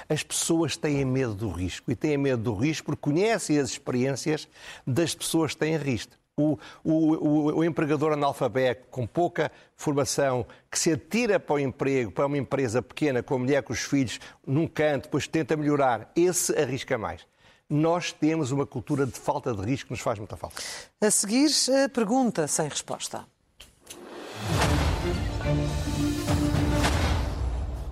As 0.07 0.21
pessoas 0.21 0.77
têm 0.77 1.03
medo 1.03 1.33
do 1.33 1.49
risco 1.49 1.91
e 1.91 1.95
têm 1.95 2.15
medo 2.15 2.43
do 2.43 2.53
risco 2.53 2.85
porque 2.85 3.01
conhecem 3.01 3.57
as 3.57 3.69
experiências 3.71 4.47
das 4.85 5.15
pessoas 5.15 5.53
que 5.53 5.59
têm 5.59 5.77
risco. 5.77 6.13
O, 6.37 6.57
o, 6.83 7.57
o, 7.57 7.63
empregador 7.63 8.13
analfabeto, 8.13 8.87
com 8.89 9.05
pouca 9.05 9.51
formação, 9.75 10.45
que 10.69 10.79
se 10.79 10.91
atira 10.91 11.39
para 11.39 11.55
o 11.55 11.59
emprego, 11.59 12.11
para 12.11 12.25
uma 12.25 12.37
empresa 12.37 12.81
pequena, 12.81 13.21
com 13.21 13.35
a 13.35 13.39
mulher, 13.39 13.61
com 13.63 13.73
os 13.73 13.81
filhos, 13.81 14.19
num 14.45 14.65
canto, 14.65 15.03
depois 15.03 15.27
tenta 15.27 15.57
melhorar, 15.57 16.11
esse 16.15 16.57
arrisca 16.57 16.97
mais 16.97 17.27
nós 17.71 18.11
temos 18.11 18.51
uma 18.51 18.65
cultura 18.65 19.05
de 19.05 19.17
falta 19.17 19.53
de 19.53 19.61
risco 19.63 19.87
que 19.87 19.93
nos 19.93 20.01
faz 20.01 20.19
muita 20.19 20.35
falta. 20.35 20.61
A 20.99 21.09
seguir, 21.09 21.49
a 21.85 21.87
pergunta 21.87 22.45
sem 22.45 22.67
resposta. 22.67 23.25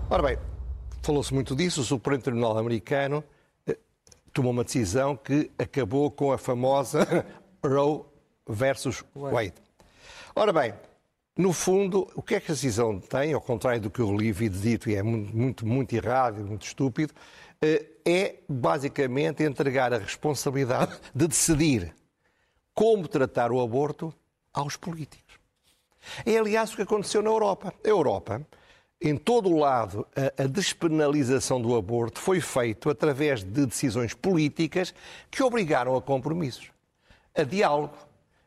Ora 0.09 0.21
bem, 0.21 0.37
falou-se 1.01 1.33
muito 1.33 1.55
disso. 1.55 1.79
O 1.79 1.83
Supremo 1.85 2.21
Tribunal 2.21 2.57
Americano 2.57 3.23
eh, 3.65 3.77
tomou 4.33 4.51
uma 4.51 4.65
decisão 4.65 5.15
que 5.15 5.49
acabou 5.57 6.11
com 6.11 6.33
a 6.33 6.37
famosa 6.37 7.25
Roe 7.63 8.01
versus 8.45 9.03
Wade. 9.15 9.53
Ora 10.35 10.51
bem, 10.51 10.73
no 11.37 11.53
fundo, 11.53 12.05
o 12.15 12.21
que 12.21 12.35
é 12.35 12.39
que 12.41 12.51
a 12.51 12.53
decisão 12.53 12.99
tem, 12.99 13.31
ao 13.31 13.39
contrário 13.39 13.79
do 13.79 13.89
que 13.89 14.01
eu 14.01 14.13
li 14.13 14.29
e 14.29 14.49
dito, 14.49 14.89
e 14.89 14.95
é 14.95 15.01
muito, 15.01 15.33
muito, 15.33 15.65
muito 15.65 15.93
errado 15.93 16.41
e 16.41 16.43
muito 16.43 16.65
estúpido, 16.65 17.13
eh, 17.61 17.85
é 18.05 18.35
basicamente 18.47 19.43
entregar 19.43 19.93
a 19.93 19.97
responsabilidade 19.97 20.97
de 21.13 21.27
decidir 21.27 21.95
como 22.73 23.07
tratar 23.07 23.51
o 23.51 23.61
aborto 23.61 24.13
aos 24.53 24.75
políticos. 24.75 25.39
É, 26.25 26.37
aliás, 26.37 26.71
o 26.71 26.75
que 26.75 26.81
aconteceu 26.81 27.21
na 27.21 27.29
Europa. 27.29 27.73
A 27.83 27.87
Europa, 27.87 28.41
em 29.01 29.15
todo 29.15 29.49
o 29.49 29.57
lado, 29.57 30.07
a, 30.37 30.45
despenalização 30.45 31.61
do 31.61 31.75
aborto 31.75 32.19
foi 32.19 32.39
feito 32.41 32.89
através 32.89 33.43
de 33.43 33.65
decisões 33.65 34.13
políticas 34.13 34.93
que 35.29 35.43
obrigaram 35.43 35.95
a 35.95 36.01
compromissos, 36.01 36.71
a 37.35 37.43
diálogo. 37.43 37.93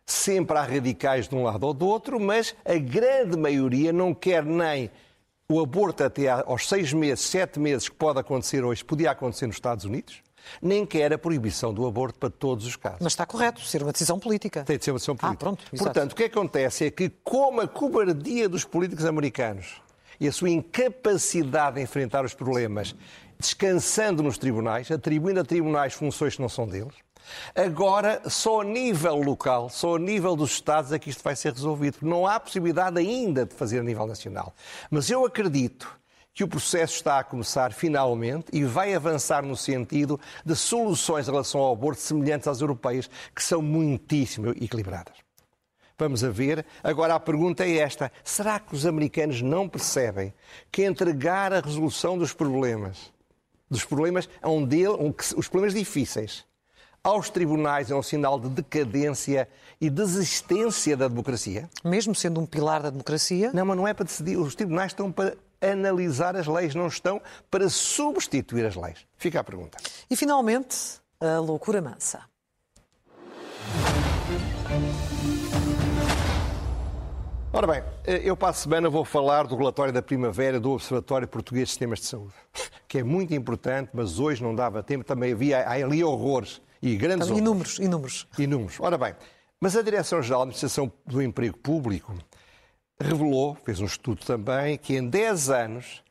Sempre 0.05 0.59
há 0.59 0.63
radicais 0.63 1.29
de 1.29 1.35
um 1.35 1.45
lado 1.45 1.65
ou 1.65 1.73
do 1.73 1.87
outro, 1.87 2.19
mas 2.19 2.57
a 2.65 2.77
grande 2.77 3.37
maioria 3.37 3.93
não 3.93 4.13
quer 4.13 4.45
nem 4.45 4.91
o 5.53 5.61
aborto 5.61 6.03
até 6.03 6.29
aos 6.29 6.67
seis 6.69 6.93
meses, 6.93 7.25
sete 7.25 7.61
meses, 7.61 7.89
que 7.89 7.95
pode 7.95 8.19
acontecer 8.19 8.65
hoje, 8.65 8.83
podia 8.85 9.11
acontecer 9.11 9.47
nos 9.47 9.57
Estados 9.57 9.85
Unidos, 9.85 10.23
nem 10.61 10.85
quer 10.87 11.13
a 11.13 11.19
proibição 11.19 11.73
do 11.73 11.87
aborto 11.87 12.19
para 12.19 12.31
todos 12.31 12.67
os 12.67 12.75
casos. 12.75 12.99
Mas 13.01 13.13
está 13.13 13.27
correto, 13.27 13.61
ser 13.61 13.83
uma 13.83 13.93
decisão 13.93 14.19
política. 14.19 14.65
Tem 14.65 14.79
de 14.79 14.85
ser 14.85 14.91
uma 14.91 14.99
decisão 14.99 15.15
política. 15.15 15.45
Ah, 15.45 15.57
pronto, 15.57 15.65
Portanto, 15.77 16.13
o 16.13 16.17
que 16.17 16.25
acontece 16.25 16.87
é 16.87 16.91
que, 16.91 17.11
como 17.23 17.61
a 17.61 17.69
cobardia 17.69 18.49
dos 18.49 18.65
políticos 18.65 19.05
americanos 19.05 19.81
e 20.19 20.27
a 20.27 20.33
sua 20.33 20.51
incapacidade 20.51 21.77
de 21.77 21.83
enfrentar 21.83 22.25
os 22.25 22.35
problemas, 22.35 22.95
descansando 23.39 24.23
nos 24.23 24.39
tribunais, 24.39 24.91
atribuindo 24.91 25.41
a 25.41 25.45
tribunais 25.45 25.95
funções 25.95 26.37
que 26.37 26.43
não 26.43 26.49
são 26.49 26.67
deles, 26.67 26.95
Agora, 27.55 28.23
só 28.29 28.61
a 28.61 28.65
nível 28.65 29.17
local, 29.17 29.69
só 29.69 29.97
a 29.97 29.99
nível 29.99 30.37
dos 30.37 30.53
Estados 30.53 30.93
é 30.93 30.99
que 30.99 31.11
isto 31.11 31.23
vai 31.23 31.37
ser 31.37 31.53
resolvido. 31.53 31.99
Não 32.03 32.27
há 32.27 32.39
possibilidade 32.41 32.99
ainda 32.99 33.47
de 33.47 33.55
fazer 33.55 33.81
a 33.81 33.83
nível 33.83 34.07
nacional. 34.07 34.55
Mas 34.91 35.11
eu 35.11 35.25
acredito 35.25 36.03
que 36.35 36.45
o 36.45 36.49
processo 36.49 36.95
está 36.95 37.19
a 37.19 37.25
começar 37.25 37.73
finalmente 37.73 38.47
e 38.53 38.65
vai 38.65 38.95
avançar 38.95 39.45
no 39.45 39.57
sentido 39.57 40.19
de 40.45 40.57
soluções 40.57 41.29
em 41.29 41.31
relação 41.31 41.61
ao 41.61 41.73
aborto 41.73 42.01
semelhantes 42.01 42.49
às 42.49 42.61
europeias, 42.61 43.11
que 43.35 43.43
são 43.43 43.61
muitíssimo 43.61 44.51
equilibradas. 44.51 45.15
Vamos 45.99 46.25
a 46.25 46.31
ver. 46.31 46.65
Agora 46.83 47.15
a 47.15 47.21
pergunta 47.21 47.65
é 47.65 47.77
esta: 47.77 48.11
será 48.25 48.59
que 48.59 48.75
os 48.75 48.87
americanos 48.87 49.43
não 49.43 49.69
percebem 49.69 50.33
que 50.71 50.85
entregar 50.85 51.53
a 51.53 51.61
resolução 51.61 52.17
dos 52.17 52.33
problemas, 52.33 53.13
dos 53.71 53.85
problemas, 53.85 54.29
um, 54.43 54.67
os 55.37 55.49
problemas 55.49 55.75
difíceis, 55.75 56.45
aos 57.05 57.29
tribunais 57.29 57.91
é 57.91 57.95
um 57.95 58.03
sinal 58.03 58.39
de 58.39 58.49
decadência 58.49 59.49
e 59.81 59.91
desistência 59.91 60.97
da 60.97 61.09
democracia? 61.09 61.69
Mesmo 61.85 62.15
sendo 62.15 62.41
um 62.41 62.47
pilar 62.47 62.83
da 62.83 62.91
democracia? 62.91 63.51
Não, 63.53 63.67
mas 63.67 63.77
não 63.77 63.89
é 63.89 63.93
para 63.93 64.05
decidir. 64.05 64.37
Os 64.37 64.55
tribunais 64.55 64.93
estão 64.93 65.11
para 65.11 65.37
analisar 65.61 66.37
as 66.37 66.47
leis, 66.47 66.75
não 66.75 66.87
estão 66.87 67.21
para 67.51 67.69
substituir 67.69 68.67
as 68.67 68.77
leis. 68.77 69.07
Fica 69.17 69.41
a 69.41 69.45
pergunta. 69.45 69.79
E 70.09 70.17
finalmente, 70.17 70.77
a 71.21 71.39
loucura 71.39 71.81
mansa. 71.83 72.21
Ora 77.55 77.67
bem, 77.67 77.83
eu 78.07 78.35
para 78.35 78.49
a 78.49 78.53
semana 78.55 78.89
vou 78.89 79.05
falar 79.05 79.47
do 79.47 79.55
relatório 79.55 79.93
da 79.93 80.01
primavera 80.01 80.59
do 80.59 80.71
Observatório 80.71 81.29
Português 81.29 81.69
de 81.69 81.71
Sistemas 81.73 81.99
de 81.99 82.07
Saúde, 82.07 82.33
que 82.89 82.99
é 82.99 83.03
muito 83.03 83.35
importante, 83.35 83.91
mas 83.93 84.19
hoje 84.19 84.43
não 84.43 84.55
dava 84.55 84.83
tempo, 84.83 85.05
também 85.05 85.33
havia 85.33 85.69
ali 85.69 86.03
horrores 86.03 86.63
e 86.83 86.97
grandes 86.97 87.29
então, 87.29 87.39
Inúmeros, 87.39 87.79
inúmeros. 87.79 88.27
Inúmeros. 88.37 88.81
Ora 88.81 88.99
bem, 88.99 89.15
mas 89.61 89.77
a 89.77 89.83
Direção-Geral 89.83 90.41
da 90.41 90.45
Administração 90.45 90.93
do 91.07 91.23
Emprego 91.23 91.57
Público 91.57 92.13
revelou, 93.01 93.57
fez 93.65 93.81
um 93.81 93.85
estudo 93.85 94.25
também, 94.25 94.77
que 94.77 94.97
em 94.97 95.09
10 95.09 95.51
anos 95.51 96.03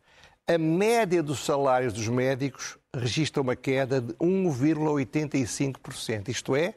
a 0.48 0.58
média 0.58 1.22
dos 1.22 1.44
salários 1.44 1.94
dos 1.94 2.08
médicos 2.08 2.78
registra 2.96 3.42
uma 3.42 3.56
queda 3.56 4.02
de 4.02 4.14
1,85%. 4.14 6.30
Isto 6.30 6.56
é, 6.56 6.74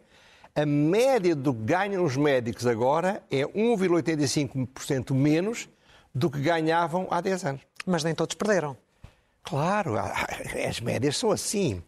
a 0.54 0.66
média 0.66 1.34
do 1.34 1.52
que 1.52 1.62
ganham 1.62 2.04
os 2.04 2.16
médicos 2.16 2.66
agora 2.66 3.22
é 3.30 3.42
1,85% 3.42 5.12
menos 5.12 5.68
do 6.14 6.30
que 6.30 6.40
ganhavam 6.40 7.08
há 7.10 7.20
10 7.20 7.44
anos. 7.44 7.62
Mas 7.84 8.04
nem 8.04 8.14
todos 8.14 8.34
perderam. 8.34 8.76
Claro, 9.42 9.96
as 9.98 10.80
médias 10.80 11.16
são 11.16 11.30
assim. 11.30 11.82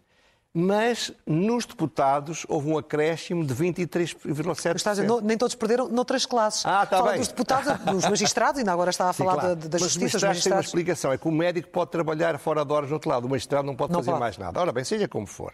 Mas 0.59 1.13
nos 1.27 1.67
deputados 1.67 2.47
houve 2.49 2.71
um 2.71 2.79
acréscimo 2.79 3.45
de 3.45 3.55
23,7%. 3.55 4.77
Está 4.77 4.91
a 4.91 4.95
dizer, 4.95 5.07
não, 5.07 5.21
nem 5.21 5.37
todos 5.37 5.55
perderam 5.55 5.87
noutras 5.87 6.25
classes. 6.25 6.65
Ah, 6.65 6.83
está 6.85 6.97
Fala 6.97 7.11
bem. 7.11 7.19
dos 7.19 7.29
deputados, 7.29 7.79
dos 7.85 8.05
magistrados, 8.09 8.59
ainda 8.59 8.73
agora 8.73 8.89
estava 8.89 9.11
a 9.11 9.13
Sim, 9.13 9.25
falar 9.25 9.35
claro. 9.35 9.57
da, 9.57 9.69
da 9.69 9.79
Mas 9.79 9.83
os 9.83 9.97
dos 9.97 10.03
magistrados 10.03 10.43
têm 10.43 10.53
uma 10.55 10.61
explicação, 10.63 11.13
é 11.13 11.19
que 11.19 11.29
o 11.29 11.31
médico 11.31 11.69
pode 11.69 11.91
trabalhar 11.91 12.39
fora 12.39 12.65
de 12.65 12.73
horas 12.73 12.89
no 12.89 12.95
outro 12.95 13.11
lado, 13.11 13.27
o 13.27 13.29
magistrado 13.29 13.67
não 13.67 13.77
pode 13.77 13.93
Não 13.93 14.01
fazer 14.01 14.13
pode. 14.13 14.21
mais 14.21 14.39
nada. 14.39 14.59
Ora 14.59 14.73
bem, 14.73 14.83
seja 14.83 15.07
como 15.07 15.27
for. 15.27 15.53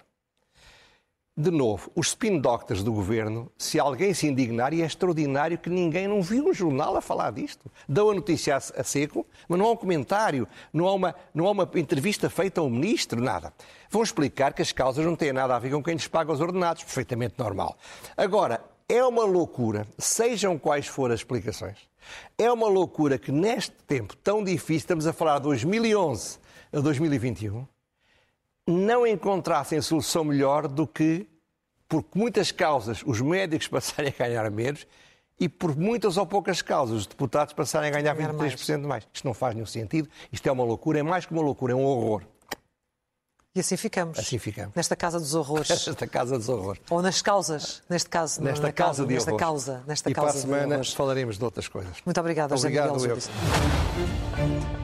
De 1.35 1.51
novo, 1.51 1.91
os 1.97 2.09
spin 2.09 2.39
doctors 2.39 2.83
do 2.83 2.93
governo, 2.93 3.51
se 3.57 3.81
alguém 3.81 4.13
se 4.13 4.27
indignar, 4.27 4.75
e 4.75 4.83
é 4.83 4.85
extraordinário 4.85 5.57
que 5.57 5.71
ninguém 5.71 6.07
não 6.07 6.21
viu 6.21 6.51
um 6.51 6.53
jornal 6.53 6.95
a 6.95 7.01
falar 7.01 7.31
disto. 7.31 7.73
Dão 7.89 8.11
a 8.11 8.15
notícia 8.15 8.55
a 8.55 8.85
seco, 8.85 9.27
mas 9.49 9.59
não 9.59 9.65
há 9.65 9.71
um 9.71 9.77
comentário, 9.77 10.47
não 10.75 10.87
há 10.87 10.93
uma, 10.93 11.15
não 11.33 11.47
há 11.47 11.53
uma 11.53 11.71
entrevista 11.77 12.29
feita 12.29 12.61
a 12.61 12.65
um 12.65 12.69
ministro, 12.69 13.19
nada. 13.19 13.51
Vão 13.89 14.03
explicar 14.03 14.53
que 14.53 14.61
as 14.61 14.73
causas 14.73 15.07
não 15.07 15.17
têm 15.17 15.33
nada 15.33 15.57
a 15.57 15.59
ver 15.59 15.71
com 15.71 15.83
quem 15.83 15.95
lhes 15.95 16.07
paga 16.07 16.31
os 16.31 16.41
ordenados, 16.43 16.85
perfeitamente 16.85 17.37
normal. 17.39 17.79
Agora, 18.15 18.63
é 18.87 19.03
uma 19.03 19.25
loucura, 19.25 19.89
sejam 19.97 20.59
quais 20.59 20.87
forem 20.87 21.15
as 21.15 21.21
explicações, 21.21 21.79
é 22.37 22.53
uma 22.53 22.69
loucura 22.69 23.17
que 23.17 23.33
neste 23.33 23.75
tempo 23.87 24.15
tão 24.17 24.45
difícil, 24.45 24.77
estamos 24.77 25.07
a 25.07 25.15
falar 25.15 25.39
de 25.39 25.45
2011 25.45 26.39
a 26.75 26.81
2021, 26.81 27.67
não 28.67 29.07
encontrassem 29.07 29.81
solução 29.81 30.25
melhor 30.25 30.69
do 30.69 30.87
que, 30.87 31.29
por 31.89 32.05
muitas 32.15 32.51
causas, 32.53 33.03
os 33.05 33.21
médicos 33.21 33.67
passarem 33.69 34.15
a 34.17 34.23
ganhar 34.25 34.51
menos 34.51 34.87
e 35.39 35.49
por 35.49 35.77
muitas 35.77 36.17
ou 36.17 36.27
poucas 36.27 36.63
causas, 36.63 37.01
os 37.01 37.07
deputados 37.07 37.53
passarem 37.53 37.91
a 37.91 37.93
ganhar 37.93 38.15
Ganhar 38.15 38.33
23% 38.33 38.87
mais. 38.87 39.07
Isto 39.13 39.27
não 39.27 39.35
faz 39.35 39.55
nenhum 39.55 39.67
sentido, 39.67 40.09
isto 40.31 40.47
é 40.47 40.53
uma 40.53 40.65
loucura, 40.65 41.01
é 41.01 41.03
mais 41.03 41.27
que 41.27 41.33
uma 41.33 41.43
loucura, 41.43 41.73
é 41.73 41.77
um 41.77 41.85
horror. 41.85 42.23
E 43.55 43.61
assim 43.61 43.77
ficamos. 43.77 44.19
Assim 44.19 44.39
ficamos. 44.39 44.75
Nesta 44.75 44.97
casa 44.97 45.19
dos 45.19 45.35
horrores. 45.35 45.69
Esta 45.71 46.07
casa 46.07 46.39
dos 46.39 46.49
horrores. 46.49 46.81
Ou 46.89 47.03
nas 47.03 47.21
causas, 47.21 47.83
neste 47.89 48.09
caso. 48.09 48.43
Nesta 48.43 48.69
na 48.69 48.73
casa 48.73 49.05
de 49.05 49.13
nesta 49.13 49.31
horrores. 49.31 49.47
causa, 49.47 49.85
nesta 49.87 50.11
e 50.11 50.15
causa 50.15 50.31
para 50.31 50.39
a 50.39 50.41
de 50.41 50.63
semana 50.63 50.85
falaremos 50.85 51.39
de 51.39 51.45
outras 51.45 51.69
coisas. 51.69 51.99
Muito 52.05 52.19
obrigada, 52.19 52.57
José 52.57 52.69
Obrigado, 52.69 52.95
Miguel 52.95 53.19
eu. 53.19 54.82